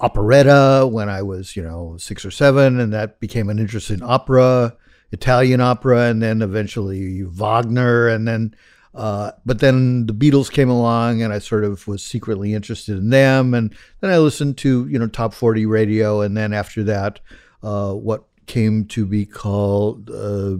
operetta 0.00 0.88
when 0.90 1.08
I 1.08 1.22
was, 1.22 1.54
you 1.54 1.62
know, 1.62 1.96
six 1.98 2.24
or 2.24 2.32
seven, 2.32 2.80
and 2.80 2.92
that 2.92 3.20
became 3.20 3.50
an 3.50 3.60
interest 3.60 3.88
in 3.88 4.02
opera 4.02 4.76
Italian 5.12 5.60
opera, 5.60 6.06
and 6.06 6.20
then 6.20 6.42
eventually 6.42 7.22
Wagner, 7.22 8.08
and 8.08 8.26
then. 8.26 8.56
Uh, 8.94 9.32
but 9.46 9.60
then 9.60 10.06
the 10.06 10.14
Beatles 10.14 10.50
came 10.50 10.68
along, 10.68 11.22
and 11.22 11.32
I 11.32 11.38
sort 11.38 11.64
of 11.64 11.86
was 11.86 12.02
secretly 12.02 12.54
interested 12.54 12.98
in 12.98 13.10
them. 13.10 13.54
And 13.54 13.74
then 14.00 14.10
I 14.10 14.18
listened 14.18 14.58
to 14.58 14.88
you 14.88 14.98
know 14.98 15.06
top 15.06 15.32
forty 15.32 15.66
radio, 15.66 16.20
and 16.20 16.36
then 16.36 16.52
after 16.52 16.82
that, 16.84 17.20
uh, 17.62 17.92
what 17.92 18.24
came 18.46 18.84
to 18.84 19.06
be 19.06 19.24
called 19.24 20.10
uh, 20.10 20.56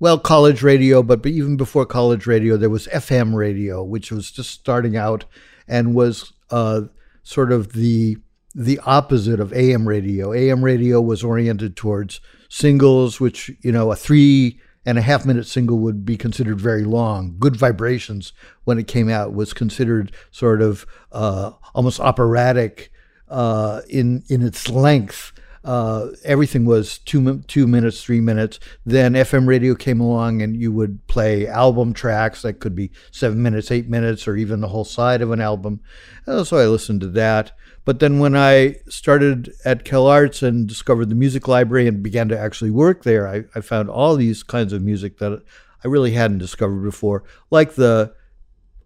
well 0.00 0.18
college 0.18 0.62
radio. 0.62 1.02
But, 1.02 1.22
but 1.22 1.32
even 1.32 1.56
before 1.56 1.84
college 1.84 2.26
radio, 2.26 2.56
there 2.56 2.70
was 2.70 2.88
FM 2.88 3.34
radio, 3.34 3.82
which 3.82 4.10
was 4.10 4.30
just 4.30 4.50
starting 4.50 4.96
out 4.96 5.26
and 5.68 5.94
was 5.94 6.32
uh, 6.50 6.82
sort 7.22 7.52
of 7.52 7.72
the 7.72 8.16
the 8.54 8.78
opposite 8.84 9.40
of 9.40 9.52
AM 9.52 9.88
radio. 9.88 10.32
AM 10.32 10.64
radio 10.64 11.00
was 11.00 11.24
oriented 11.24 11.76
towards 11.76 12.20
singles, 12.48 13.18
which, 13.18 13.50
you 13.62 13.72
know, 13.72 13.90
a 13.90 13.96
three 13.96 14.60
and 14.84 14.98
a 14.98 15.02
half 15.02 15.24
minute 15.24 15.46
single 15.46 15.78
would 15.78 16.04
be 16.04 16.16
considered 16.16 16.60
very 16.60 16.84
long. 16.84 17.36
Good 17.38 17.56
Vibrations, 17.56 18.32
when 18.64 18.78
it 18.78 18.86
came 18.86 19.08
out, 19.08 19.32
was 19.32 19.52
considered 19.52 20.12
sort 20.30 20.60
of 20.60 20.86
uh, 21.12 21.52
almost 21.74 22.00
operatic 22.00 22.92
uh, 23.28 23.82
in 23.88 24.24
in 24.28 24.42
its 24.42 24.68
length. 24.68 25.32
Uh, 25.64 26.08
everything 26.24 26.64
was 26.64 26.98
two 26.98 27.38
two 27.46 27.68
minutes, 27.68 28.02
three 28.02 28.20
minutes. 28.20 28.58
Then 28.84 29.14
FM 29.14 29.46
radio 29.46 29.74
came 29.76 30.00
along, 30.00 30.42
and 30.42 30.56
you 30.56 30.72
would 30.72 31.06
play 31.06 31.46
album 31.46 31.92
tracks 31.94 32.42
that 32.42 32.58
could 32.58 32.74
be 32.74 32.90
seven 33.12 33.42
minutes, 33.42 33.70
eight 33.70 33.88
minutes, 33.88 34.26
or 34.26 34.36
even 34.36 34.60
the 34.60 34.68
whole 34.68 34.84
side 34.84 35.22
of 35.22 35.30
an 35.30 35.40
album. 35.40 35.80
So 36.26 36.58
I 36.58 36.66
listened 36.66 37.00
to 37.02 37.08
that. 37.08 37.52
But 37.84 37.98
then 37.98 38.20
when 38.20 38.36
I 38.36 38.76
started 38.88 39.52
at 39.64 39.84
CalArts 39.84 40.42
and 40.42 40.68
discovered 40.68 41.08
the 41.08 41.16
music 41.16 41.48
library 41.48 41.88
and 41.88 42.02
began 42.02 42.28
to 42.28 42.38
actually 42.38 42.70
work 42.70 43.02
there, 43.02 43.26
I, 43.26 43.44
I 43.56 43.60
found 43.60 43.90
all 43.90 44.14
these 44.14 44.42
kinds 44.42 44.72
of 44.72 44.82
music 44.82 45.18
that 45.18 45.42
I 45.84 45.88
really 45.88 46.12
hadn't 46.12 46.38
discovered 46.38 46.82
before, 46.82 47.24
like 47.50 47.74
the 47.74 48.14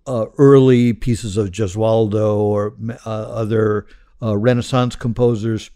uh, 0.07 0.27
early 0.39 0.93
pieces 0.95 1.37
of 1.37 1.51
Gesualdo 1.51 2.37
or 2.37 2.75
uh, 3.05 3.11
other 3.11 3.87
uh, 4.23 4.37
Renaissance 4.37 4.97
composers, 4.97 5.71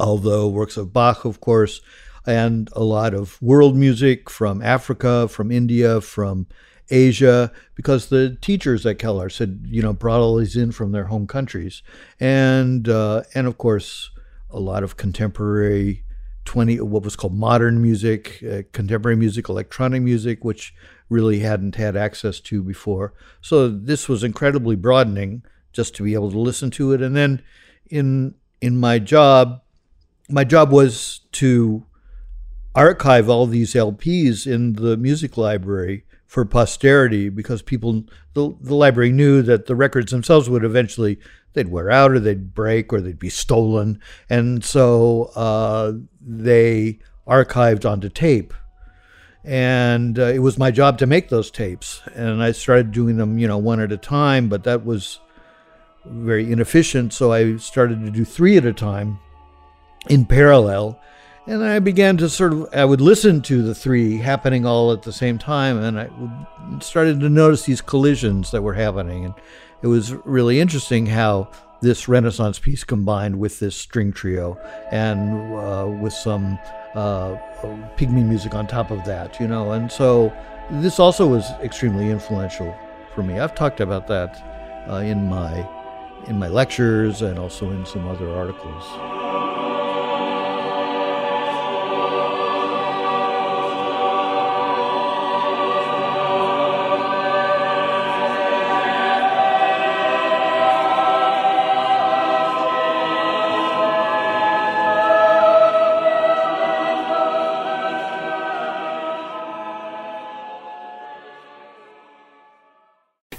although 0.00 0.48
works 0.48 0.76
of 0.76 0.92
Bach, 0.92 1.24
of 1.24 1.40
course, 1.40 1.80
and 2.26 2.68
a 2.72 2.82
lot 2.82 3.14
of 3.14 3.40
world 3.40 3.76
music 3.76 4.28
from 4.28 4.60
Africa, 4.60 5.28
from 5.28 5.52
India, 5.52 6.00
from 6.00 6.48
Asia, 6.90 7.52
because 7.74 8.08
the 8.08 8.36
teachers 8.40 8.86
at 8.86 9.04
Arts 9.04 9.38
had, 9.38 9.60
you 9.66 9.82
know, 9.82 9.92
brought 9.92 10.20
all 10.20 10.36
these 10.36 10.56
in 10.56 10.72
from 10.72 10.92
their 10.92 11.04
home 11.04 11.26
countries, 11.26 11.82
and 12.18 12.88
uh, 12.88 13.22
and 13.34 13.46
of 13.46 13.58
course 13.58 14.10
a 14.50 14.58
lot 14.58 14.82
of 14.82 14.96
contemporary 14.96 16.04
twenty 16.44 16.80
what 16.80 17.02
was 17.02 17.16
called 17.16 17.34
modern 17.34 17.82
music, 17.82 18.42
uh, 18.50 18.62
contemporary 18.72 19.16
music, 19.16 19.48
electronic 19.48 20.02
music, 20.02 20.44
which 20.44 20.74
really 21.10 21.40
hadn't 21.40 21.74
had 21.76 21.96
access 21.96 22.40
to 22.40 22.62
before. 22.62 23.12
So 23.40 23.68
this 23.68 24.08
was 24.08 24.24
incredibly 24.24 24.76
broadening 24.76 25.42
just 25.72 25.94
to 25.96 26.02
be 26.02 26.14
able 26.14 26.30
to 26.30 26.38
listen 26.38 26.70
to 26.72 26.92
it, 26.92 27.02
and 27.02 27.14
then 27.14 27.42
in 27.90 28.34
in 28.60 28.78
my 28.78 28.98
job, 28.98 29.60
my 30.28 30.44
job 30.44 30.72
was 30.72 31.20
to 31.32 31.84
archive 32.74 33.28
all 33.28 33.46
these 33.46 33.74
LPs 33.74 34.46
in 34.46 34.74
the 34.74 34.96
music 34.96 35.36
library 35.36 36.04
for 36.28 36.44
posterity 36.44 37.30
because 37.30 37.62
people 37.62 38.04
the, 38.34 38.54
the 38.60 38.74
library 38.74 39.10
knew 39.10 39.40
that 39.42 39.66
the 39.66 39.74
records 39.74 40.12
themselves 40.12 40.48
would 40.48 40.62
eventually 40.62 41.18
they'd 41.54 41.70
wear 41.70 41.90
out 41.90 42.12
or 42.12 42.20
they'd 42.20 42.54
break 42.54 42.92
or 42.92 43.00
they'd 43.00 43.18
be 43.18 43.30
stolen. 43.30 43.98
And 44.28 44.62
so 44.62 45.32
uh, 45.34 45.94
they 46.20 46.98
archived 47.26 47.90
onto 47.90 48.10
tape. 48.10 48.52
And 49.42 50.18
uh, 50.18 50.24
it 50.24 50.40
was 50.40 50.58
my 50.58 50.70
job 50.70 50.98
to 50.98 51.06
make 51.06 51.30
those 51.30 51.50
tapes. 51.50 52.02
And 52.14 52.42
i 52.42 52.52
started 52.52 52.92
doing 52.92 53.16
them 53.16 53.38
you 53.38 53.48
know 53.48 53.58
one 53.58 53.80
at 53.80 53.90
a 53.90 53.96
time 53.96 54.50
but 54.50 54.64
that 54.64 54.84
was 54.84 55.20
very 56.04 56.52
inefficient. 56.52 57.14
So 57.14 57.32
i 57.32 57.56
started 57.56 58.04
to 58.04 58.10
do 58.10 58.26
three 58.26 58.58
at 58.58 58.66
a 58.66 58.74
time 58.74 59.18
in 60.10 60.26
parallel 60.26 61.00
and 61.48 61.64
I 61.64 61.78
began 61.78 62.18
to 62.18 62.28
sort 62.28 62.52
of, 62.52 62.68
I 62.74 62.84
would 62.84 63.00
listen 63.00 63.40
to 63.42 63.62
the 63.62 63.74
three 63.74 64.18
happening 64.18 64.66
all 64.66 64.92
at 64.92 65.02
the 65.02 65.12
same 65.12 65.38
time, 65.38 65.82
and 65.82 65.98
I 65.98 66.80
started 66.80 67.20
to 67.20 67.30
notice 67.30 67.64
these 67.64 67.80
collisions 67.80 68.50
that 68.50 68.62
were 68.62 68.74
happening. 68.74 69.24
And 69.24 69.34
it 69.80 69.86
was 69.86 70.12
really 70.26 70.60
interesting 70.60 71.06
how 71.06 71.50
this 71.80 72.06
Renaissance 72.06 72.58
piece 72.58 72.84
combined 72.84 73.38
with 73.38 73.60
this 73.60 73.74
string 73.74 74.12
trio 74.12 74.58
and 74.92 75.54
uh, 75.54 75.88
with 76.02 76.12
some 76.12 76.58
uh, 76.94 77.36
pygmy 77.96 78.26
music 78.26 78.54
on 78.54 78.66
top 78.66 78.90
of 78.90 79.02
that, 79.06 79.40
you 79.40 79.48
know. 79.48 79.72
And 79.72 79.90
so 79.90 80.30
this 80.70 80.98
also 80.98 81.26
was 81.26 81.48
extremely 81.62 82.10
influential 82.10 82.76
for 83.14 83.22
me. 83.22 83.38
I've 83.38 83.54
talked 83.54 83.80
about 83.80 84.06
that 84.08 84.86
uh, 84.90 84.96
in 84.96 85.28
my 85.28 85.66
in 86.26 86.38
my 86.38 86.48
lectures 86.48 87.22
and 87.22 87.38
also 87.38 87.70
in 87.70 87.86
some 87.86 88.06
other 88.06 88.28
articles. 88.28 89.17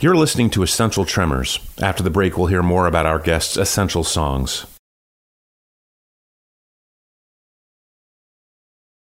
You're 0.02 0.16
listening 0.16 0.50
to 0.52 0.64
Essential 0.64 1.04
Tremors. 1.04 1.60
After 1.82 2.04
the 2.04 2.10
break, 2.10 2.38
we'll 2.38 2.48
hear 2.48 2.64
more 2.64 2.88
about 2.88 3.06
our 3.06 3.20
guest's 3.20 3.58
essential 3.58 4.06
songs. 4.06 4.66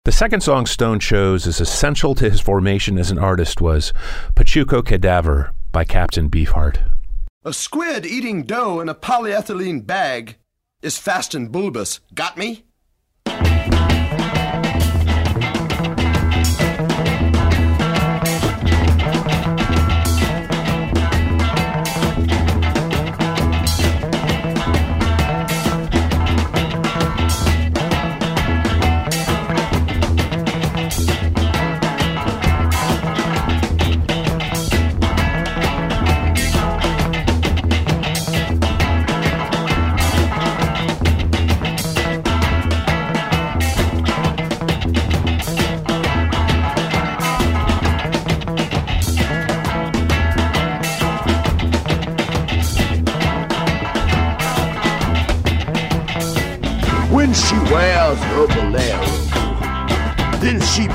The 0.06 0.12
second 0.12 0.42
song 0.42 0.66
Stone 0.66 1.00
chose 1.00 1.46
as 1.46 1.62
essential 1.62 2.16
to 2.16 2.28
his 2.28 2.42
formation 2.42 2.98
as 2.98 3.12
an 3.12 3.20
artist 3.20 3.62
was 3.62 3.94
Pachuco 4.34 4.84
Cadaver 4.84 5.54
by 5.72 5.84
Captain 5.84 6.32
Beefheart. 6.32 6.90
A 7.46 7.54
squid 7.54 8.04
eating 8.04 8.42
dough 8.42 8.80
in 8.80 8.90
a 8.90 8.96
polyethylene 8.96 9.86
bag 9.86 10.38
is 10.82 10.98
fast 10.98 11.36
and 11.36 11.52
bulbous. 11.52 12.00
Got 12.16 12.40
me? 12.40 12.64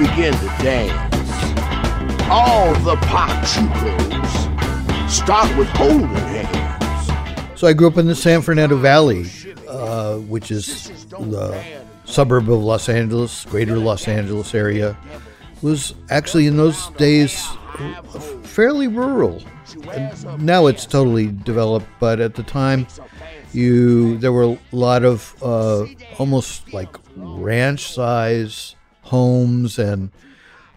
Begin 0.03 0.33
to 0.35 0.47
dance. 0.63 1.15
All 2.29 2.73
the 2.81 2.97
pachucos 2.97 4.31
start 5.11 5.57
with 5.57 5.69
holding 5.69 6.09
hands. 6.09 7.61
So 7.61 7.67
I 7.67 7.73
grew 7.73 7.87
up 7.87 7.99
in 7.99 8.07
the 8.07 8.15
San 8.15 8.43
Fernando 8.43 8.77
Valley, 8.77 9.27
uh, 9.69 10.17
which 10.17 10.51
is 10.51 10.89
the 11.11 11.63
suburb 12.05 12.51
of 12.51 12.63
Los 12.63 12.89
Angeles, 12.89 13.45
greater 13.45 13.79
Los 13.79 14.09
Angeles 14.09 14.55
area. 14.55 14.97
It 15.57 15.63
was 15.63 15.95
actually 16.11 16.47
in 16.47 16.57
those 16.57 16.89
days 16.91 17.47
fairly 18.43 18.89
rural. 18.89 19.43
Now 20.39 20.67
it's 20.67 20.85
totally 20.85 21.29
developed, 21.29 21.87
but 22.01 22.21
at 22.21 22.35
the 22.35 22.43
time, 22.43 22.87
you 23.55 24.19
there 24.19 24.33
were 24.33 24.45
a 24.45 24.59
lot 24.73 25.05
of 25.05 25.35
uh, 25.43 25.87
almost 26.19 26.73
like 26.73 26.97
ranch 27.17 27.93
size 27.93 28.77
homes 29.03 29.79
and 29.79 30.11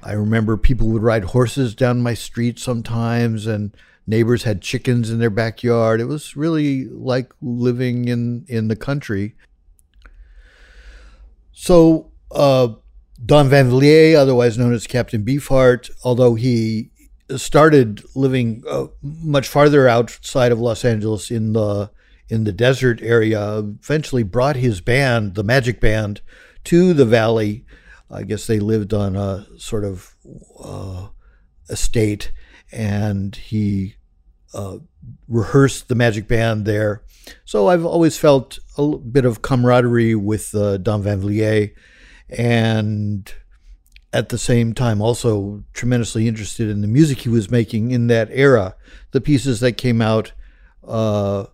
I 0.05 0.13
remember 0.13 0.55
people 0.55 0.89
would 0.89 1.01
ride 1.01 1.23
horses 1.25 1.73
down 1.73 2.03
my 2.03 2.13
street 2.13 2.59
sometimes, 2.59 3.47
and 3.47 3.75
neighbors 4.05 4.43
had 4.43 4.61
chickens 4.61 5.09
in 5.09 5.17
their 5.17 5.31
backyard. 5.31 5.99
It 5.99 6.05
was 6.05 6.37
really 6.37 6.85
like 6.85 7.33
living 7.41 8.07
in, 8.07 8.45
in 8.47 8.67
the 8.67 8.75
country. 8.75 9.33
So, 11.51 12.11
uh, 12.31 12.75
Don 13.25 13.49
Van 13.49 13.69
Vliet, 13.69 14.15
otherwise 14.15 14.59
known 14.59 14.73
as 14.73 14.85
Captain 14.85 15.25
Beefheart, 15.25 15.89
although 16.03 16.35
he 16.35 16.91
started 17.35 18.03
living 18.13 18.63
uh, 18.69 18.87
much 19.01 19.47
farther 19.47 19.87
outside 19.87 20.51
of 20.51 20.59
Los 20.59 20.85
Angeles 20.85 21.31
in 21.31 21.53
the 21.53 21.89
in 22.29 22.43
the 22.43 22.51
desert 22.51 23.01
area, 23.01 23.57
eventually 23.57 24.23
brought 24.23 24.55
his 24.55 24.81
band, 24.81 25.35
the 25.35 25.43
Magic 25.43 25.79
Band, 25.79 26.21
to 26.65 26.93
the 26.93 27.05
valley 27.05 27.65
I 28.09 28.23
guess 28.23 28.47
they 28.47 28.59
lived 28.59 28.93
on 28.93 29.15
a 29.15 29.45
sort 29.57 29.83
of 29.83 30.15
uh, 30.63 31.07
estate, 31.69 32.31
and 32.71 33.35
he 33.35 33.95
uh, 34.53 34.77
rehearsed 35.27 35.87
the 35.87 35.95
Magic 35.95 36.27
Band 36.27 36.65
there. 36.65 37.03
So 37.43 37.67
I've 37.67 37.85
always 37.85 38.17
felt 38.17 38.59
a 38.77 38.97
bit 38.97 39.25
of 39.25 39.41
camaraderie 39.41 40.15
with 40.15 40.53
uh, 40.53 40.77
Don 40.77 41.01
Van 41.01 41.19
Vliet, 41.19 41.73
and 42.29 43.33
at 44.13 44.29
the 44.29 44.37
same 44.37 44.73
time 44.73 45.01
also 45.01 45.63
tremendously 45.73 46.27
interested 46.27 46.69
in 46.69 46.81
the 46.81 46.87
music 46.87 47.19
he 47.19 47.29
was 47.29 47.51
making 47.51 47.91
in 47.91 48.07
that 48.07 48.29
era. 48.31 48.75
The 49.11 49.21
pieces 49.21 49.59
that 49.59 49.73
came 49.73 50.01
out, 50.01 50.31
uh, 50.87 51.47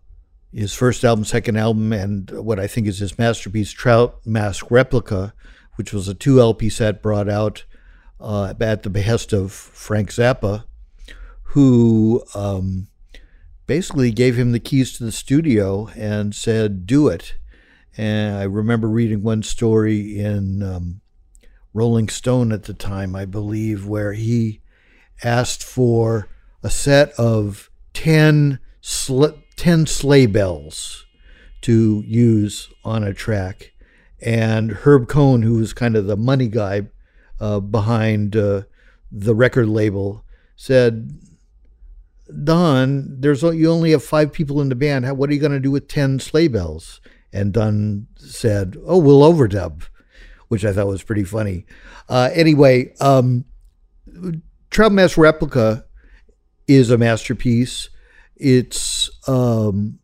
his 0.54 0.74
first 0.74 1.04
album, 1.04 1.24
second 1.24 1.58
album, 1.58 1.94
and 1.94 2.30
what 2.32 2.60
I 2.60 2.68
think 2.68 2.88
is 2.88 3.00
his 3.00 3.18
masterpiece, 3.18 3.72
Trout 3.72 4.20
Mask 4.26 4.70
Replica, 4.70 5.34
which 5.76 5.94
was 5.94 6.08
a 6.08 6.14
two 6.14 6.40
LP 6.40 6.70
set 6.70 7.02
brought 7.02 7.30
out 7.30 7.64
uh, 8.20 8.54
at 8.60 8.84
the 8.84 8.90
behest 8.90 9.34
of 9.34 9.52
Frank 9.52 10.10
Zappa, 10.10 10.66
who 11.44 12.24
um, 12.36 12.88
basically 13.66 14.12
gave 14.12 14.38
him 14.38 14.52
the 14.52 14.60
keys 14.60 14.94
to 14.98 15.04
the 15.04 15.12
studio 15.12 15.90
and 15.96 16.36
said, 16.36 16.86
"Do 16.86 17.08
it." 17.08 17.36
And 17.98 18.38
I 18.38 18.44
remember 18.44 18.88
reading 18.88 19.22
one 19.24 19.44
story 19.44 20.20
in 20.20 20.64
um, 20.64 21.02
Rolling 21.74 22.10
Stone 22.10 22.52
at 22.52 22.64
the 22.64 22.74
time, 22.74 23.16
I 23.16 23.26
believe, 23.26 23.86
where 23.86 24.14
he 24.14 24.62
asked 25.24 25.64
for 25.64 26.28
a 26.64 26.70
set 26.70 27.12
of 27.14 27.70
10, 27.94 28.60
sl- 28.82 29.26
10 29.62 29.86
sleigh 29.86 30.26
bells 30.26 31.06
to 31.62 32.04
use 32.08 32.67
on 32.84 33.04
a 33.04 33.13
track 33.13 33.74
and 34.19 34.71
Herb 34.71 35.08
Cohen, 35.08 35.43
who 35.43 35.56
was 35.56 35.71
kind 35.71 35.95
of 35.95 36.08
the 36.08 36.17
money 36.17 36.47
guy 36.47 36.88
uh, 37.39 37.60
behind 37.60 38.36
uh, 38.36 38.63
the 39.12 39.36
record 39.36 39.67
label, 39.67 40.24
said, 40.56 41.12
"Don, 42.43 43.19
there's 43.19 43.41
you 43.41 43.69
only 43.69 43.91
have 43.91 44.04
five 44.04 44.32
people 44.32 44.62
in 44.62 44.69
the 44.69 44.76
band. 44.76 45.06
How, 45.06 45.13
what 45.13 45.30
are 45.30 45.34
you 45.34 45.39
going 45.39 45.52
to 45.52 45.60
do 45.60 45.71
with 45.71 45.88
ten 45.88 46.19
sleigh 46.19 46.47
bells?" 46.47 47.02
And 47.34 47.52
Don 47.52 48.08
said, 48.15 48.78
"Oh, 48.86 49.00
we'll 49.00 49.21
overdub," 49.21 49.84
which 50.47 50.63
I 50.63 50.74
thought 50.74 50.88
was 50.88 51.04
pretty 51.04 51.24
funny. 51.24 51.65
Uh, 52.08 52.30
anyway, 52.34 52.93
um, 53.00 53.45
Mask 54.78 55.17
Replica 55.17 55.86
is 56.67 56.91
a 56.91 56.97
masterpiece. 56.97 57.89
It's 58.36 59.01
um, 59.32 60.00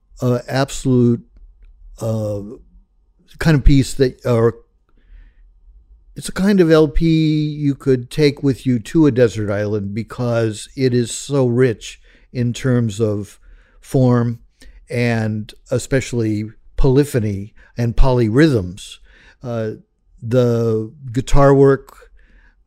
absolute 0.48 1.26
uh, 2.00 2.42
kind 3.40 3.58
of 3.58 3.64
piece 3.64 3.94
that, 3.96 4.26
or 4.26 4.56
it's 6.16 6.30
a 6.30 6.34
kind 6.34 6.60
of 6.60 6.72
LP 6.72 7.06
you 7.06 7.76
could 7.76 8.10
take 8.10 8.42
with 8.42 8.66
you 8.66 8.80
to 8.80 9.06
a 9.06 9.12
desert 9.12 9.52
island 9.52 9.94
because 9.94 10.70
it 10.76 10.94
is 10.94 11.12
so 11.12 11.46
rich 11.46 12.02
in 12.32 12.54
terms 12.54 13.00
of 13.00 13.40
form 13.80 14.40
and 14.90 15.54
especially 15.70 16.46
polyphony 16.78 17.54
and 17.78 17.96
polyrhythms. 17.96 18.98
Uh, 19.44 19.72
the 20.22 20.92
guitar 21.12 21.54
work, 21.54 22.12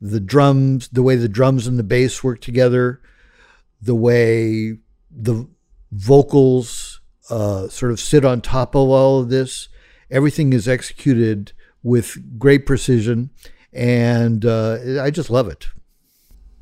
the 0.00 0.20
drums, 0.20 0.88
the 0.88 1.02
way 1.02 1.16
the 1.16 1.28
drums 1.28 1.66
and 1.66 1.78
the 1.78 1.82
bass 1.82 2.22
work 2.22 2.40
together, 2.40 3.00
the 3.82 3.94
way 3.94 4.76
the 5.10 5.48
vocals 5.92 7.00
uh, 7.28 7.68
sort 7.68 7.92
of 7.92 8.00
sit 8.00 8.24
on 8.24 8.40
top 8.40 8.74
of 8.74 8.88
all 8.88 9.20
of 9.20 9.28
this 9.28 9.68
Everything 10.10 10.52
is 10.52 10.66
executed 10.66 11.52
with 11.82 12.38
great 12.38 12.66
precision, 12.66 13.30
and 13.72 14.44
uh, 14.44 15.00
I 15.00 15.10
just 15.10 15.30
love 15.30 15.48
it. 15.48 15.68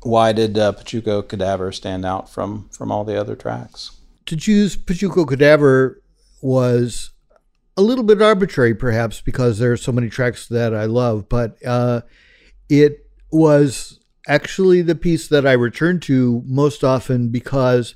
Why 0.03 0.31
did 0.33 0.57
uh, 0.57 0.73
Pachuco 0.73 1.27
Cadaver 1.27 1.71
stand 1.71 2.05
out 2.05 2.29
from 2.29 2.69
from 2.69 2.91
all 2.91 3.03
the 3.03 3.19
other 3.19 3.35
tracks? 3.35 3.91
To 4.27 4.37
choose 4.37 4.77
Pachuco 4.77 5.27
Cadaver 5.27 5.99
was 6.41 7.09
a 7.75 7.81
little 7.81 8.03
bit 8.03 8.21
arbitrary, 8.21 8.75
perhaps, 8.75 9.19
because 9.19 9.57
there 9.57 9.71
are 9.71 9.77
so 9.77 9.91
many 9.91 10.09
tracks 10.09 10.47
that 10.47 10.75
I 10.75 10.85
love, 10.85 11.27
but 11.27 11.57
uh, 11.65 12.01
it 12.69 13.09
was 13.31 13.99
actually 14.27 14.83
the 14.83 14.95
piece 14.95 15.27
that 15.27 15.47
I 15.47 15.53
return 15.53 15.99
to 16.01 16.43
most 16.45 16.83
often 16.83 17.29
because 17.29 17.95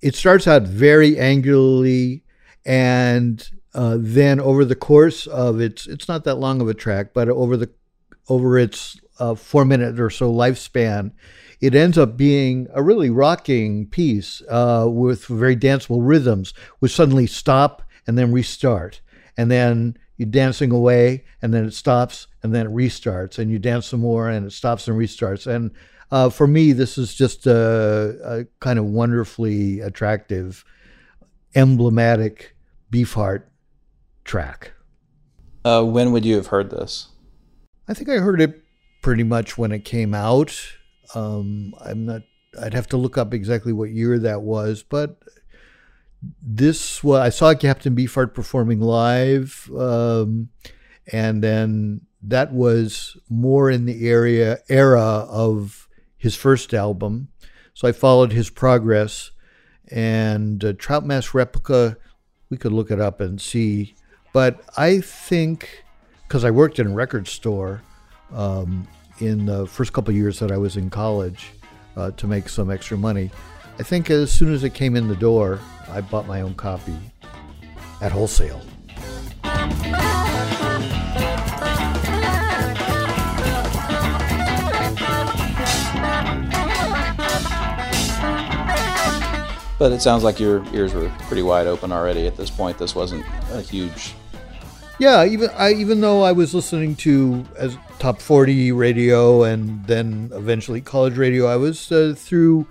it 0.00 0.14
starts 0.14 0.46
out 0.46 0.62
very 0.62 1.12
angularly 1.12 2.22
and 2.64 3.48
uh, 3.74 3.96
then 4.00 4.40
over 4.40 4.64
the 4.64 4.74
course 4.74 5.26
of 5.26 5.60
its, 5.60 5.86
it's 5.86 6.08
not 6.08 6.24
that 6.24 6.36
long 6.36 6.60
of 6.60 6.68
a 6.68 6.74
track, 6.74 7.12
but 7.12 7.28
over 7.28 7.56
the 7.56 7.70
over 8.28 8.58
its 8.58 8.98
uh, 9.20 9.34
four 9.34 9.64
minute 9.64 10.00
or 10.00 10.10
so 10.10 10.32
lifespan, 10.32 11.12
it 11.60 11.74
ends 11.74 11.96
up 11.96 12.16
being 12.16 12.66
a 12.74 12.82
really 12.82 13.10
rocking 13.10 13.86
piece 13.86 14.42
uh, 14.48 14.86
with 14.88 15.26
very 15.26 15.56
danceable 15.56 16.00
rhythms, 16.02 16.52
which 16.80 16.94
suddenly 16.94 17.26
stop 17.26 17.82
and 18.06 18.18
then 18.18 18.32
restart, 18.32 19.00
and 19.36 19.50
then 19.50 19.96
you're 20.16 20.26
dancing 20.28 20.72
away, 20.72 21.24
and 21.42 21.52
then 21.52 21.64
it 21.64 21.74
stops, 21.74 22.26
and 22.42 22.54
then 22.54 22.66
it 22.66 22.72
restarts, 22.72 23.38
and 23.38 23.50
you 23.50 23.58
dance 23.58 23.86
some 23.86 24.00
more, 24.00 24.28
and 24.28 24.46
it 24.46 24.52
stops 24.52 24.88
and 24.88 24.98
restarts. 24.98 25.46
And 25.46 25.70
uh, 26.10 26.30
for 26.30 26.46
me, 26.46 26.72
this 26.72 26.98
is 26.98 27.14
just 27.14 27.46
a, 27.46 28.18
a 28.24 28.44
kind 28.60 28.78
of 28.78 28.84
wonderfully 28.84 29.80
attractive, 29.80 30.64
emblematic 31.54 32.56
Beefheart 32.92 33.44
track. 34.24 34.72
Uh, 35.64 35.82
when 35.82 36.12
would 36.12 36.24
you 36.24 36.36
have 36.36 36.48
heard 36.48 36.70
this? 36.70 37.08
I 37.88 37.94
think 37.94 38.08
I 38.08 38.18
heard 38.18 38.40
it 38.40 38.62
pretty 39.02 39.24
much 39.24 39.58
when 39.58 39.72
it 39.72 39.84
came 39.84 40.14
out. 40.14 40.56
Um, 41.14 41.74
I'm 41.80 42.06
not. 42.06 42.22
I'd 42.60 42.74
have 42.74 42.88
to 42.88 42.96
look 42.96 43.18
up 43.18 43.34
exactly 43.34 43.72
what 43.72 43.90
year 43.90 44.18
that 44.18 44.42
was, 44.42 44.82
but 44.82 45.18
this 46.40 47.02
was. 47.02 47.20
I 47.20 47.30
saw 47.30 47.54
Captain 47.54 47.96
Beefheart 47.96 48.32
performing 48.32 48.80
live, 48.80 49.68
um, 49.76 50.48
and 51.12 51.42
then 51.42 52.02
that 52.22 52.52
was 52.52 53.16
more 53.28 53.70
in 53.70 53.86
the 53.86 54.08
area 54.08 54.58
era 54.68 55.26
of 55.28 55.85
his 56.26 56.36
first 56.36 56.74
album. 56.74 57.28
So 57.72 57.88
I 57.88 57.92
followed 57.92 58.32
his 58.32 58.50
progress, 58.50 59.30
and 59.90 60.64
uh, 60.64 60.72
Trout 60.74 61.06
Mask 61.06 61.34
Replica. 61.34 61.96
We 62.50 62.56
could 62.56 62.72
look 62.72 62.90
it 62.90 63.00
up 63.00 63.20
and 63.20 63.40
see 63.40 63.96
but 64.36 64.60
I 64.76 65.00
think 65.00 65.82
because 66.28 66.44
I 66.44 66.50
worked 66.50 66.78
in 66.78 66.88
a 66.88 66.94
record 66.94 67.26
store 67.26 67.80
um, 68.34 68.86
in 69.18 69.46
the 69.46 69.66
first 69.66 69.94
couple 69.94 70.12
years 70.12 70.38
that 70.40 70.52
I 70.52 70.58
was 70.58 70.76
in 70.76 70.90
college 70.90 71.52
uh, 71.96 72.10
to 72.10 72.26
make 72.26 72.50
some 72.50 72.70
extra 72.70 72.98
money, 72.98 73.30
I 73.78 73.82
think 73.82 74.10
as 74.10 74.30
soon 74.30 74.52
as 74.52 74.62
it 74.62 74.74
came 74.74 74.94
in 74.94 75.08
the 75.08 75.16
door, 75.16 75.58
I 75.88 76.02
bought 76.02 76.26
my 76.26 76.42
own 76.42 76.54
copy 76.54 76.98
at 78.02 78.12
wholesale. 78.12 78.60
But 89.78 89.92
it 89.92 90.00
sounds 90.00 90.24
like 90.24 90.40
your 90.40 90.64
ears 90.74 90.94
were 90.94 91.10
pretty 91.22 91.42
wide 91.42 91.66
open 91.66 91.92
already 91.92 92.26
at 92.26 92.36
this 92.36 92.50
point. 92.50 92.78
This 92.78 92.94
wasn't 92.94 93.24
a 93.52 93.60
huge 93.60 94.14
yeah, 94.98 95.26
even 95.26 95.50
I 95.50 95.74
even 95.74 96.00
though 96.00 96.22
I 96.22 96.32
was 96.32 96.54
listening 96.54 96.96
to 96.96 97.44
as 97.58 97.76
top 97.98 98.20
40 98.20 98.72
radio 98.72 99.42
and 99.42 99.84
then 99.86 100.30
eventually 100.32 100.80
college 100.80 101.18
radio, 101.18 101.46
I 101.46 101.56
was 101.56 101.92
uh, 101.92 102.14
through 102.16 102.66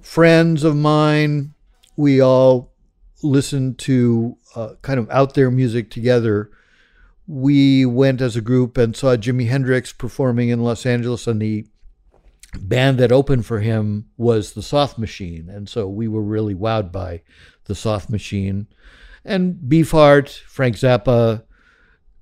friends 0.00 0.62
of 0.62 0.76
mine. 0.76 1.54
We 1.96 2.20
all 2.20 2.70
listened 3.24 3.78
to 3.80 4.36
uh, 4.54 4.74
kind 4.82 5.00
of 5.00 5.10
out 5.10 5.34
there 5.34 5.50
music 5.50 5.90
together, 5.90 6.50
we 7.26 7.84
went 7.84 8.20
as 8.20 8.36
a 8.36 8.40
group 8.40 8.78
and 8.78 8.96
saw 8.96 9.16
Jimi 9.16 9.48
Hendrix 9.48 9.92
performing 9.92 10.48
in 10.48 10.62
Los 10.62 10.86
Angeles, 10.86 11.28
on 11.28 11.38
the 11.38 11.66
band 12.54 12.98
that 12.98 13.12
opened 13.12 13.46
for 13.46 13.60
him 13.60 14.06
was 14.16 14.52
the 14.52 14.62
Soft 14.62 14.98
Machine, 14.98 15.48
and 15.48 15.68
so 15.68 15.88
we 15.88 16.08
were 16.08 16.22
really 16.22 16.54
wowed 16.54 16.90
by 16.90 17.22
the 17.64 17.74
Soft 17.74 18.08
Machine, 18.10 18.66
and 19.24 19.56
Beefheart, 19.56 20.40
Frank 20.40 20.76
Zappa, 20.76 21.44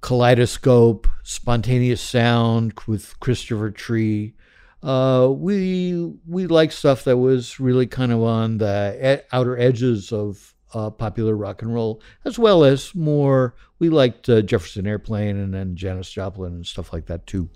Kaleidoscope, 0.00 1.06
Spontaneous 1.22 2.00
Sound 2.00 2.74
with 2.86 3.18
Christopher 3.20 3.70
Tree. 3.70 4.34
Uh, 4.82 5.28
we 5.30 6.12
we 6.26 6.46
liked 6.46 6.72
stuff 6.72 7.04
that 7.04 7.16
was 7.16 7.58
really 7.58 7.86
kind 7.86 8.12
of 8.12 8.22
on 8.22 8.58
the 8.58 9.24
outer 9.32 9.58
edges 9.58 10.12
of 10.12 10.55
uh, 10.76 10.90
popular 10.90 11.34
rock 11.34 11.62
and 11.62 11.72
roll, 11.72 12.02
as 12.24 12.38
well 12.38 12.62
as 12.62 12.94
more. 12.94 13.54
We 13.78 13.88
liked 13.88 14.28
uh, 14.28 14.42
Jefferson 14.42 14.86
Airplane 14.86 15.36
and 15.36 15.54
then 15.54 15.74
Janis 15.74 16.10
Joplin 16.10 16.52
and 16.52 16.66
stuff 16.66 16.92
like 16.92 17.06
that 17.06 17.26
too. 17.26 17.48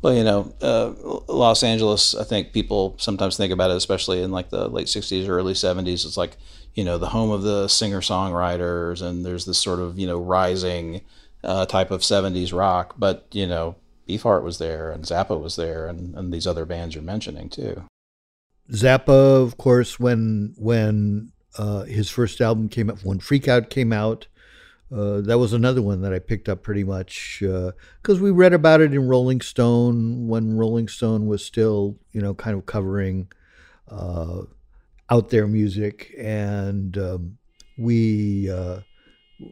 Well, 0.00 0.14
you 0.14 0.24
know, 0.24 0.54
uh, 0.62 0.94
Los 1.28 1.62
Angeles. 1.62 2.14
I 2.14 2.24
think 2.24 2.52
people 2.52 2.96
sometimes 2.98 3.36
think 3.36 3.52
about 3.52 3.70
it, 3.70 3.76
especially 3.76 4.22
in 4.22 4.32
like 4.32 4.48
the 4.48 4.68
late 4.68 4.86
'60s 4.86 5.28
or 5.28 5.38
early 5.38 5.52
'70s. 5.52 6.06
It's 6.06 6.16
like 6.16 6.38
you 6.74 6.82
know 6.82 6.96
the 6.96 7.10
home 7.10 7.30
of 7.30 7.42
the 7.42 7.68
singer 7.68 8.00
songwriters, 8.00 9.02
and 9.02 9.24
there's 9.24 9.44
this 9.44 9.58
sort 9.58 9.78
of 9.78 9.98
you 9.98 10.06
know 10.06 10.18
rising 10.18 11.02
uh, 11.44 11.66
type 11.66 11.90
of 11.90 12.00
'70s 12.00 12.56
rock. 12.56 12.94
But 12.96 13.26
you 13.32 13.46
know, 13.46 13.76
Beefheart 14.08 14.42
was 14.42 14.56
there, 14.56 14.90
and 14.90 15.04
Zappa 15.04 15.38
was 15.38 15.56
there, 15.56 15.86
and, 15.86 16.14
and 16.14 16.32
these 16.32 16.46
other 16.46 16.64
bands 16.64 16.94
you're 16.94 17.04
mentioning 17.04 17.50
too. 17.50 17.84
Zappa, 18.70 19.42
of 19.42 19.58
course, 19.58 20.00
when 20.00 20.54
when 20.56 21.32
uh, 21.58 21.82
his 21.84 22.08
first 22.08 22.40
album 22.40 22.68
came 22.68 22.90
out, 22.90 23.04
when 23.04 23.18
Freak 23.18 23.48
Out 23.48 23.70
came 23.70 23.92
out, 23.92 24.26
uh, 24.94 25.22
that 25.22 25.38
was 25.38 25.52
another 25.52 25.80
one 25.80 26.02
that 26.02 26.12
I 26.12 26.18
picked 26.18 26.50
up 26.50 26.62
pretty 26.62 26.84
much 26.84 27.38
because 27.40 28.20
uh, 28.20 28.22
we 28.22 28.30
read 28.30 28.52
about 28.52 28.82
it 28.82 28.92
in 28.92 29.08
Rolling 29.08 29.40
Stone 29.40 30.28
when 30.28 30.56
Rolling 30.58 30.86
Stone 30.86 31.26
was 31.26 31.44
still, 31.44 31.96
you 32.12 32.20
know, 32.20 32.34
kind 32.34 32.56
of 32.56 32.66
covering 32.66 33.28
uh, 33.88 34.42
out 35.08 35.30
there 35.30 35.46
music, 35.46 36.14
and 36.18 36.96
um, 36.98 37.38
we 37.78 38.50
uh, 38.50 38.80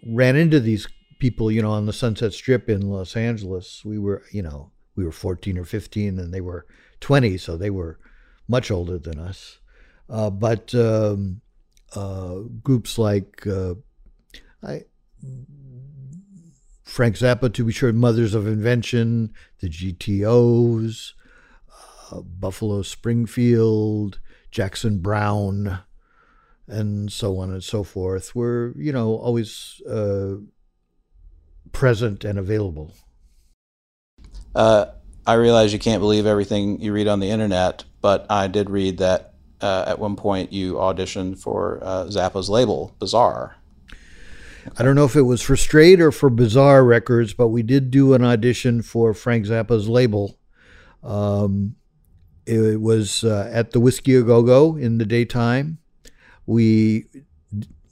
ran 0.07 0.37
into 0.37 0.61
these 0.61 0.87
people, 1.19 1.51
you 1.51 1.63
know, 1.63 1.71
on 1.71 1.87
the 1.87 1.93
Sunset 1.93 2.35
Strip 2.35 2.69
in 2.69 2.91
Los 2.91 3.17
Angeles. 3.17 3.83
We 3.85 3.99
were, 3.99 4.25
you 4.33 4.43
know, 4.43 4.73
we 4.95 5.05
were 5.05 5.13
14 5.13 5.57
or 5.57 5.65
15, 5.65 6.19
and 6.19 6.35
they 6.35 6.41
were 6.41 6.67
20, 7.01 7.39
so 7.39 7.57
they 7.57 7.71
were 7.71 7.99
much 8.47 8.71
older 8.71 8.99
than 8.99 9.19
us. 9.19 9.59
Uh, 10.09 10.29
but 10.29 10.75
um, 10.75 11.41
groups 12.63 12.99
like 12.99 13.47
uh, 13.47 13.75
I, 14.63 14.85
Frank 16.85 17.17
Zappa, 17.17 17.53
to 17.53 17.65
be 17.65 17.73
sure, 17.73 17.93
Mothers 17.93 18.35
of 18.35 18.47
Invention, 18.47 19.33
the 19.61 19.69
GTOs, 19.69 21.13
uh, 22.11 22.21
Buffalo 22.21 22.83
Springfield, 22.83 24.19
Jackson 24.51 24.99
Browne, 24.99 25.81
and 26.67 27.11
so 27.13 27.39
on 27.39 27.53
and 27.53 27.63
so 27.63 27.85
forth, 27.85 28.35
were, 28.35 28.75
you 28.77 28.93
know, 28.93 29.15
always 29.15 29.81
uh, 29.89 30.37
present 31.73 32.25
and 32.25 32.39
available. 32.39 32.93
Uh, 34.55 34.87
I 35.27 35.35
realize 35.35 35.73
you 35.73 35.79
can't 35.79 36.01
believe 36.01 36.27
everything 36.27 36.81
you 36.81 36.93
read 36.93 37.07
on 37.07 37.21
the 37.21 37.31
internet, 37.31 37.85
but 38.01 38.27
I 38.29 38.49
did 38.49 38.69
read 38.69 38.99
that 38.99 39.30
uh, 39.61 39.85
at 39.87 39.99
one 39.99 40.17
point 40.17 40.53
you 40.53 40.75
auditioned 40.75 41.39
for 41.39 41.79
uh, 41.83 42.05
Zappa's 42.05 42.49
label, 42.49 42.95
Bizarre. 42.99 43.57
I 44.77 44.83
don't 44.83 44.95
know 44.95 45.05
if 45.05 45.17
it 45.17 45.23
was 45.23 45.43
for 45.43 45.57
Straight 45.57 46.01
or 46.01 46.13
for 46.13 46.31
Bizarre 46.31 46.85
Records, 46.85 47.33
but 47.33 47.49
we 47.49 47.63
did 47.63 47.91
do 47.91 48.15
an 48.15 48.23
audition 48.23 48.83
for 48.83 49.15
Frank 49.15 49.47
Zappa's 49.47 49.89
label. 49.89 50.39
Um, 51.03 51.77
it 52.47 52.81
was 52.81 53.25
uh, 53.25 53.51
at 53.53 53.73
the 53.73 53.81
Whisky 53.81 54.15
A 54.17 54.23
Go 54.23 54.43
Go 54.43 54.77
in 54.77 54.99
the 54.99 55.07
daytime. 55.07 55.79
We 56.47 57.07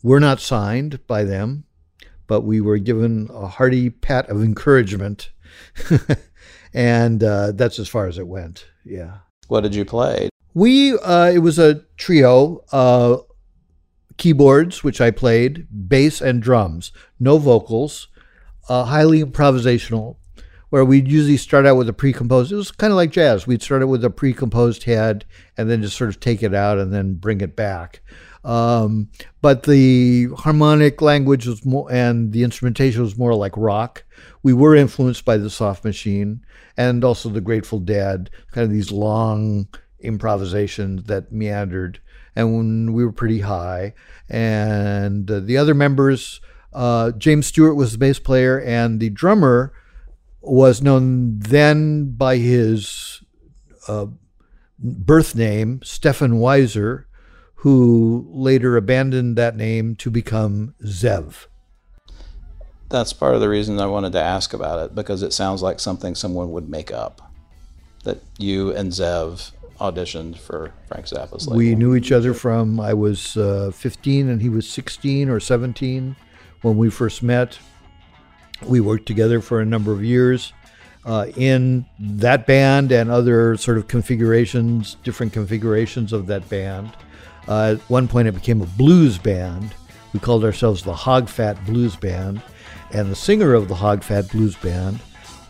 were 0.03 0.21
not 0.21 0.41
signed 0.41 1.07
by 1.07 1.25
them, 1.25 1.65
but 2.27 2.43
we 2.43 2.61
were 2.61 2.79
given 2.79 3.29
a 3.33 3.47
hearty 3.47 3.91
pat 3.91 4.29
of 4.29 4.43
encouragement. 4.43 5.31
and 6.75 7.23
uh, 7.23 7.53
that's 7.53 7.79
as 7.79 7.89
far 7.89 8.07
as 8.07 8.19
it 8.19 8.27
went. 8.27 8.67
Yeah. 8.85 9.19
What 9.49 9.63
did 9.63 9.75
you 9.75 9.85
play? 9.85 10.29
We 10.59 10.99
uh, 10.99 11.31
it 11.33 11.39
was 11.39 11.61
a 11.61 11.85
trio, 11.97 12.65
uh, 12.73 13.19
keyboards 14.17 14.83
which 14.83 15.01
I 15.01 15.13
played, 15.13 15.69
bass 15.89 16.21
and 16.21 16.43
drums, 16.43 16.91
no 17.21 17.39
vocals, 17.39 18.09
uh, 18.69 18.87
highly 18.87 19.23
improvisational. 19.23 20.17
Where 20.71 20.85
we'd 20.85 21.07
usually 21.07 21.37
start 21.37 21.65
out 21.65 21.77
with 21.77 21.89
a 21.89 21.93
pre-composed. 21.93 22.51
It 22.51 22.57
was 22.57 22.73
kind 22.73 22.93
of 22.93 22.97
like 22.97 23.13
jazz. 23.13 23.47
We'd 23.47 23.63
start 23.63 23.83
out 23.83 23.89
with 23.89 24.05
a 24.05 24.11
pre-composed 24.11 24.83
head 24.83 25.25
and 25.57 25.71
then 25.71 25.81
just 25.81 25.97
sort 25.97 26.11
of 26.11 26.19
take 26.19 26.43
it 26.43 26.53
out 26.53 26.77
and 26.77 26.93
then 26.93 27.15
bring 27.15 27.41
it 27.41 27.55
back. 27.55 28.01
Um, 28.45 29.11
but 29.41 29.63
the 29.63 30.27
harmonic 30.39 31.01
language 31.01 31.47
was 31.47 31.65
more, 31.65 31.91
and 31.91 32.33
the 32.33 32.43
instrumentation 32.43 33.01
was 33.01 33.17
more 33.17 33.35
like 33.35 33.57
rock. 33.57 34.05
We 34.43 34.53
were 34.53 34.75
influenced 34.75 35.25
by 35.25 35.37
the 35.37 35.51
Soft 35.51 35.85
Machine 35.85 36.45
and 36.77 37.05
also 37.05 37.29
the 37.29 37.41
Grateful 37.41 37.79
Dead, 37.79 38.29
kind 38.51 38.65
of 38.65 38.73
these 38.73 38.91
long 38.91 39.69
improvisation 40.01 41.05
that 41.07 41.33
meandered, 41.33 42.01
and 42.37 42.95
we 42.95 43.05
were 43.05 43.13
pretty 43.13 43.41
high. 43.41 43.95
And 44.29 45.31
uh, 45.31 45.41
the 45.41 45.57
other 45.57 45.75
members, 45.75 46.41
uh, 46.73 47.13
James 47.13 47.47
Stewart 47.47 47.77
was 47.77 47.93
the 47.93 47.99
bass 47.99 48.19
player, 48.19 48.61
and 48.61 49.01
the 49.01 49.11
drummer 49.11 49.73
was 50.41 50.83
known 50.83 51.39
then 51.39 52.13
by 52.13 52.37
his 52.37 53.23
uh, 53.87 54.07
birth 54.79 55.35
name, 55.35 55.81
Stefan 55.83 56.33
Weisser, 56.33 57.05
who 57.57 58.27
later 58.31 58.77
abandoned 58.77 59.37
that 59.37 59.57
name 59.57 59.97
to 59.97 60.11
become 60.11 60.75
Zev. 60.85 61.47
That's 62.89 63.13
part 63.13 63.35
of 63.35 63.41
the 63.41 63.49
reason 63.49 63.81
I 63.81 63.87
wanted 63.87 64.13
to 64.13 64.23
ask 64.23 64.55
about 64.55 64.79
it 64.85 64.95
because 64.95 65.23
it 65.23 65.33
sounds 65.33 65.61
like 65.61 65.81
something 65.81 66.15
someone 66.15 66.53
would 66.53 66.69
make 66.69 66.93
up. 66.93 67.21
That 68.05 68.23
you 68.39 68.75
and 68.75 68.93
Zev 68.93 69.51
auditioned 69.81 70.37
for 70.37 70.73
Frank 70.89 71.07
Zappa's 71.07 71.47
label. 71.47 71.59
We 71.59 71.75
knew 71.75 71.95
each 71.95 72.13
other 72.13 72.35
from 72.35 72.81
I 72.81 72.95
was 72.95 73.37
uh, 73.37 73.71
15 73.73 74.29
and 74.29 74.43
he 74.43 74.49
was 74.49 74.69
16 74.69 75.29
or 75.29 75.41
17 75.41 76.17
when 76.63 76.77
we 76.77 76.91
first 76.91 77.23
met. 77.23 77.59
We 78.67 78.81
worked 78.81 79.07
together 79.07 79.41
for 79.41 79.61
a 79.61 79.65
number 79.65 79.93
of 79.93 80.03
years 80.03 80.53
uh, 81.05 81.27
in 81.37 81.87
that 81.99 82.47
band 82.47 82.91
and 82.91 83.11
other 83.11 83.57
sort 83.57 83.79
of 83.79 83.87
configurations, 83.87 84.97
different 85.05 85.33
configurations 85.33 86.13
of 86.13 86.27
that 86.27 86.49
band. 86.49 86.91
Uh, 87.47 87.77
at 87.77 87.91
one 87.91 88.09
point, 88.09 88.29
it 88.29 88.33
became 88.33 88.61
a 88.61 88.67
blues 88.67 89.17
band. 89.17 89.75
We 90.13 90.21
called 90.21 90.45
ourselves 90.45 90.83
the 90.83 90.95
Hog 90.95 91.29
Fat 91.29 91.65
Blues 91.65 91.97
Band. 91.97 92.43
And 92.91 93.11
the 93.11 93.17
singer 93.17 93.55
of 93.55 93.69
the 93.69 93.75
Hog 93.75 94.03
Fat 94.03 94.31
Blues 94.31 94.57
Band 94.57 94.99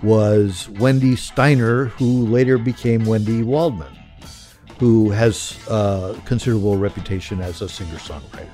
was 0.02 0.68
Wendy 0.68 1.16
Steiner, 1.16 1.86
who 1.86 2.26
later 2.26 2.58
became 2.58 3.04
Wendy 3.04 3.42
Waldman 3.42 3.97
who 4.78 5.10
has 5.10 5.58
a 5.68 5.72
uh, 5.72 6.20
considerable 6.24 6.76
reputation 6.76 7.40
as 7.40 7.62
a 7.62 7.68
singer 7.68 7.96
songwriter. 7.96 8.48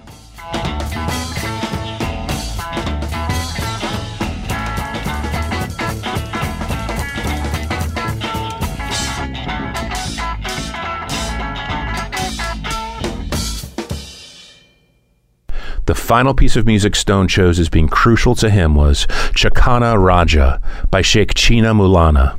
The 15.87 15.95
final 15.95 16.33
piece 16.33 16.57
of 16.57 16.65
music 16.65 16.97
Stone 16.97 17.29
chose 17.29 17.59
as 17.59 17.69
being 17.69 17.89
crucial 17.89 18.35
to 18.37 18.49
him 18.49 18.75
was 18.75 19.07
Chakkani 19.37 20.03
Raja 20.03 20.59
by 20.91 21.03
Sheik 21.03 21.35
Chinna 21.35 21.77
Moulana. 21.77 22.39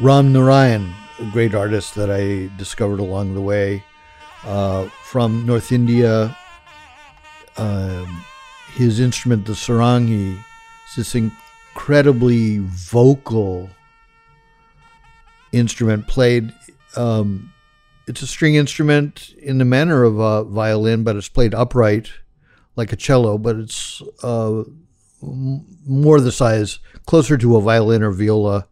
Ram 0.00 0.32
Narayan, 0.32 0.94
a 1.18 1.24
great 1.32 1.56
artist 1.56 1.96
that 1.96 2.08
I 2.08 2.56
discovered 2.56 3.00
along 3.00 3.34
the 3.34 3.40
way 3.40 3.82
uh, 4.44 4.88
from 5.02 5.44
North 5.44 5.72
India. 5.72 6.36
Um, 7.56 8.24
his 8.74 9.00
instrument, 9.00 9.44
the 9.44 9.54
sarangi, 9.54 10.38
is 10.38 10.96
this 10.96 11.16
incredibly 11.16 12.58
vocal 12.58 13.70
instrument 15.50 16.06
played. 16.06 16.54
Um, 16.94 17.52
it's 18.06 18.22
a 18.22 18.26
string 18.28 18.54
instrument 18.54 19.34
in 19.42 19.58
the 19.58 19.64
manner 19.64 20.04
of 20.04 20.20
a 20.20 20.44
violin, 20.44 21.02
but 21.02 21.16
it's 21.16 21.28
played 21.28 21.54
upright 21.54 22.08
like 22.76 22.92
a 22.92 22.96
cello, 22.96 23.36
but 23.36 23.56
it's 23.56 24.00
uh, 24.22 24.62
more 25.20 26.20
the 26.20 26.30
size, 26.30 26.78
closer 27.04 27.36
to 27.36 27.56
a 27.56 27.60
violin 27.60 28.04
or 28.04 28.12
viola 28.12 28.68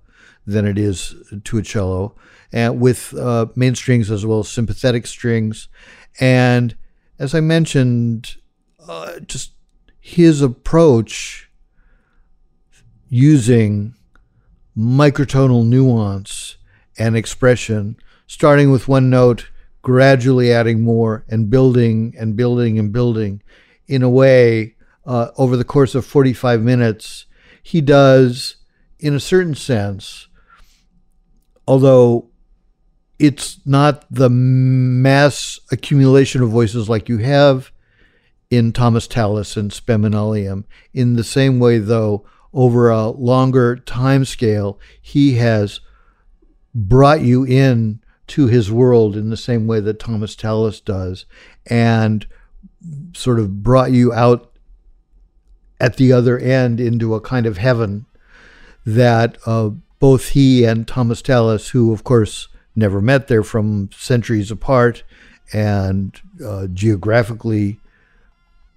than 0.47 0.67
it 0.67 0.79
is 0.79 1.15
to 1.45 1.59
a 1.59 1.63
cello, 1.63 2.15
and 2.53 2.81
with 2.81 3.15
uh, 3.15 3.47
main 3.57 3.75
strings 3.75 4.11
as 4.11 4.25
well 4.25 4.41
as 4.41 4.49
sympathetic 4.49 5.07
strings. 5.07 5.69
And 6.21 6.77
as 7.19 7.35
I 7.35 7.41
mentioned, 7.41 8.37
uh, 8.89 9.21
just 9.21 9.53
his 10.01 10.41
approach 10.41 11.51
using 13.09 13.95
microtonal 14.77 15.67
nuance 15.67 16.57
and 16.99 17.17
expression, 17.17 17.97
starting 18.27 18.71
with 18.71 18.89
one 18.89 19.11
note, 19.11 19.51
gradually 19.83 20.53
adding 20.53 20.83
more, 20.83 21.25
and 21.29 21.51
building 21.51 22.15
and 22.19 22.37
building 22.37 22.79
and 22.79 22.93
building 22.93 23.43
in 23.87 24.03
a 24.03 24.11
way 24.11 24.75
uh, 25.07 25.29
over 25.37 25.57
the 25.57 25.65
course 25.65 25.95
of 25.95 26.05
45 26.05 26.63
minutes. 26.63 27.27
He 27.63 27.81
does, 27.81 28.57
in 28.99 29.15
a 29.15 29.21
certain 29.21 29.55
sense, 29.55 30.29
although 31.67 32.29
it's 33.19 33.61
not 33.65 34.05
the 34.11 34.29
mass 34.29 35.59
accumulation 35.71 36.43
of 36.43 36.51
voices 36.51 36.89
like 36.89 37.09
you 37.09 37.19
have 37.19 37.73
in 38.51 38.73
Thomas 38.73 39.07
Tallis 39.07 39.57
and 39.57 39.71
Spem 39.71 40.05
in 40.05 40.13
Alium. 40.13 40.65
in 40.93 41.15
the 41.15 41.25
same 41.25 41.59
way, 41.59 41.79
though, 41.79 42.25
over 42.53 42.91
a 42.91 43.09
longer 43.09 43.77
time 43.77 44.25
scale, 44.25 44.79
he 45.01 45.35
has 45.35 45.81
brought 46.75 47.23
you 47.23 47.45
in 47.45 48.01
to 48.29 48.47
his 48.47 48.71
world 48.71 49.17
in 49.17 49.31
the 49.31 49.37
same 49.37 49.67
way 49.67 49.81
that 49.81 49.99
Thomas 49.99 50.37
Tallis 50.37 50.81
does, 50.81 51.27
and 51.67 52.27
sort 53.15 53.39
of 53.41 53.63
brought 53.63 53.93
you 53.93 54.13
out 54.13 54.53
at 55.81 55.97
the 55.97 56.13
other 56.13 56.39
end 56.39 56.81
into 56.81 57.15
a 57.15 57.21
kind 57.21 57.47
of 57.47 57.59
heaven 57.59 58.07
that 58.85 59.37
uh, 59.47 59.71
both 60.07 60.29
he 60.29 60.63
and 60.63 60.87
Thomas 60.87 61.21
Tallis, 61.21 61.71
who 61.71 61.93
of 61.93 62.05
course 62.05 62.47
never 62.77 63.01
met, 63.01 63.27
they're 63.27 63.43
from 63.43 63.91
centuries 63.93 64.53
apart 64.53 65.03
and 65.53 66.21
uh, 66.47 66.69
geographically 66.69 67.81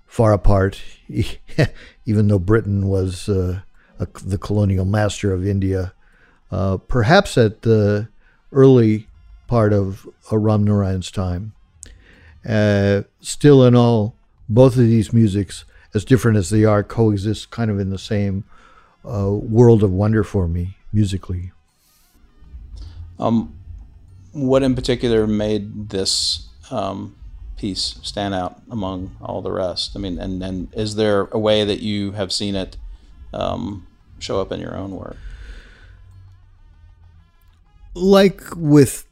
far 0.08 0.34
apart, 0.34 0.82
even 2.08 2.30
though 2.30 2.40
Britain 2.40 2.88
was 2.88 3.30
uh, 3.30 3.62
a, 4.00 4.08
the 4.26 4.40
colonial 4.40 4.86
master 4.86 5.32
of 5.32 5.46
India. 5.46 5.94
Uh, 6.50 6.78
perhaps 6.78 7.38
at 7.38 7.62
the 7.62 8.08
early 8.52 9.08
part 9.46 9.72
of 9.72 10.10
Ram 10.32 10.64
Narayan's 10.64 11.12
time. 11.12 11.54
Uh, 12.44 13.04
still, 13.22 13.64
in 13.64 13.76
all, 13.76 14.16
both 14.50 14.74
of 14.74 14.88
these 14.88 15.14
musics, 15.14 15.64
as 15.94 16.04
different 16.04 16.40
as 16.40 16.50
they 16.50 16.66
are, 16.66 16.84
coexist 16.84 17.52
kind 17.52 17.70
of 17.70 17.80
in 17.80 17.92
the 17.92 18.00
same 18.00 18.46
uh, 19.08 19.30
world 19.30 19.84
of 19.84 19.92
wonder 19.92 20.24
for 20.24 20.48
me 20.48 20.76
musically. 20.92 21.52
Um, 23.18 23.56
what 24.32 24.64
in 24.64 24.76
particular 24.76 25.28
made 25.28 25.90
this 25.90 26.48
um, 26.72 27.16
piece 27.58 28.00
stand 28.02 28.34
out 28.34 28.62
among 28.70 29.16
all 29.22 29.42
the 29.42 29.52
rest? 29.52 29.92
I 29.96 30.00
mean, 30.00 30.18
and, 30.18 30.42
and 30.42 30.74
is 30.74 30.96
there 30.96 31.28
a 31.32 31.40
way 31.40 31.64
that 31.66 31.80
you 31.80 32.12
have 32.14 32.32
seen 32.32 32.56
it 32.56 32.78
um, 33.34 33.88
show 34.20 34.40
up 34.40 34.52
in 34.52 34.60
your 34.60 34.76
own 34.76 34.92
work? 34.92 35.18
Like 37.96 38.42
with 38.56 39.06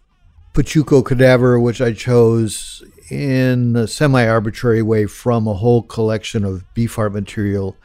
Pachuco 0.53 1.05
Cadaver, 1.05 1.59
which 1.59 1.81
I 1.81 1.93
chose 1.93 2.83
in 3.09 3.75
a 3.75 3.87
semi 3.87 4.25
arbitrary 4.25 4.81
way 4.81 5.05
from 5.05 5.47
a 5.47 5.53
whole 5.53 5.81
collection 5.81 6.43
of 6.43 6.63
beefheart 6.73 7.13
material. 7.13 7.75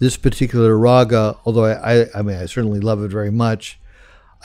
This 0.00 0.16
particular 0.16 0.76
raga, 0.76 1.36
although 1.44 1.64
I, 1.64 2.00
I, 2.02 2.06
I 2.14 2.22
mean, 2.22 2.36
I 2.36 2.46
certainly 2.46 2.80
love 2.80 3.02
it 3.02 3.08
very 3.08 3.30
much, 3.30 3.78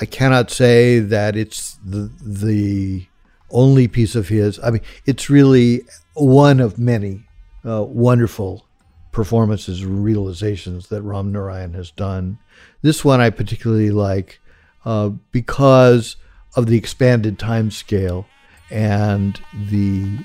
I 0.02 0.06
cannot 0.06 0.50
say 0.50 1.00
that 1.00 1.36
it's 1.36 1.78
the, 1.86 2.12
the 2.22 3.06
only 3.52 3.88
piece 3.88 4.16
of 4.16 4.30
his. 4.30 4.60
I 4.64 4.72
mean, 4.72 4.82
it's 5.06 5.30
really 5.30 5.84
one 6.16 6.60
of 6.60 6.80
many 6.80 7.26
uh, 7.66 7.84
wonderful 7.84 8.66
performances 9.12 9.84
and 9.84 10.04
realizations 10.04 10.88
that 10.88 11.04
Ram 11.04 11.32
Narayan 11.32 11.74
has 11.74 11.92
done. 11.92 12.40
This 12.82 13.06
one 13.06 13.22
I 13.22 13.30
particularly 13.30 13.92
like 13.92 14.42
uh, 14.86 15.10
because 15.32 16.18
of 16.56 16.66
the 16.66 16.78
expanded 16.78 17.40
time 17.40 17.72
scale 17.72 18.26
and 18.70 19.40
the 19.70 20.18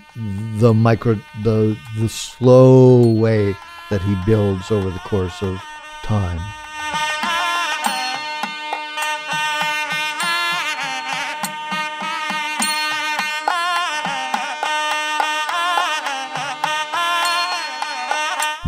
the 0.58 0.72
micro 0.72 1.14
the 1.44 1.76
the 1.98 2.08
slow 2.08 3.12
way 3.14 3.54
that 3.90 4.02
he 4.02 4.16
builds 4.26 4.70
over 4.70 4.90
the 4.90 4.98
course 5.00 5.42
of 5.42 5.62
time. 6.02 6.40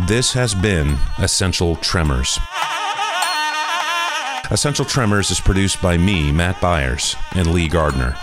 This 0.07 0.33
has 0.33 0.53
been 0.53 0.97
Essential 1.19 1.77
Tremors. 1.77 2.37
Essential 4.51 4.83
Tremors 4.83 5.31
is 5.31 5.39
produced 5.39 5.81
by 5.81 5.97
me, 5.97 6.33
Matt 6.33 6.59
Byers, 6.59 7.15
and 7.31 7.47
Lee 7.47 7.69
Gardner. 7.69 8.17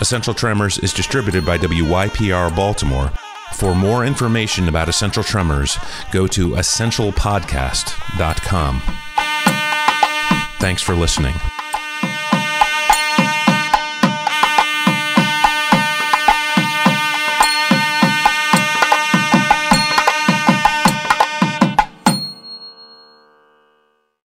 Essential 0.00 0.32
Tremors 0.32 0.78
is 0.78 0.92
distributed 0.92 1.44
by 1.44 1.58
WYPR 1.58 2.54
Baltimore. 2.54 3.10
For 3.54 3.74
more 3.74 4.04
information 4.04 4.68
about 4.68 4.88
Essential 4.88 5.24
Tremors, 5.24 5.78
go 6.12 6.28
to 6.28 6.50
essentialpodcast.com. 6.50 8.82
Thanks 10.60 10.82
for 10.82 10.94
listening. 10.94 11.34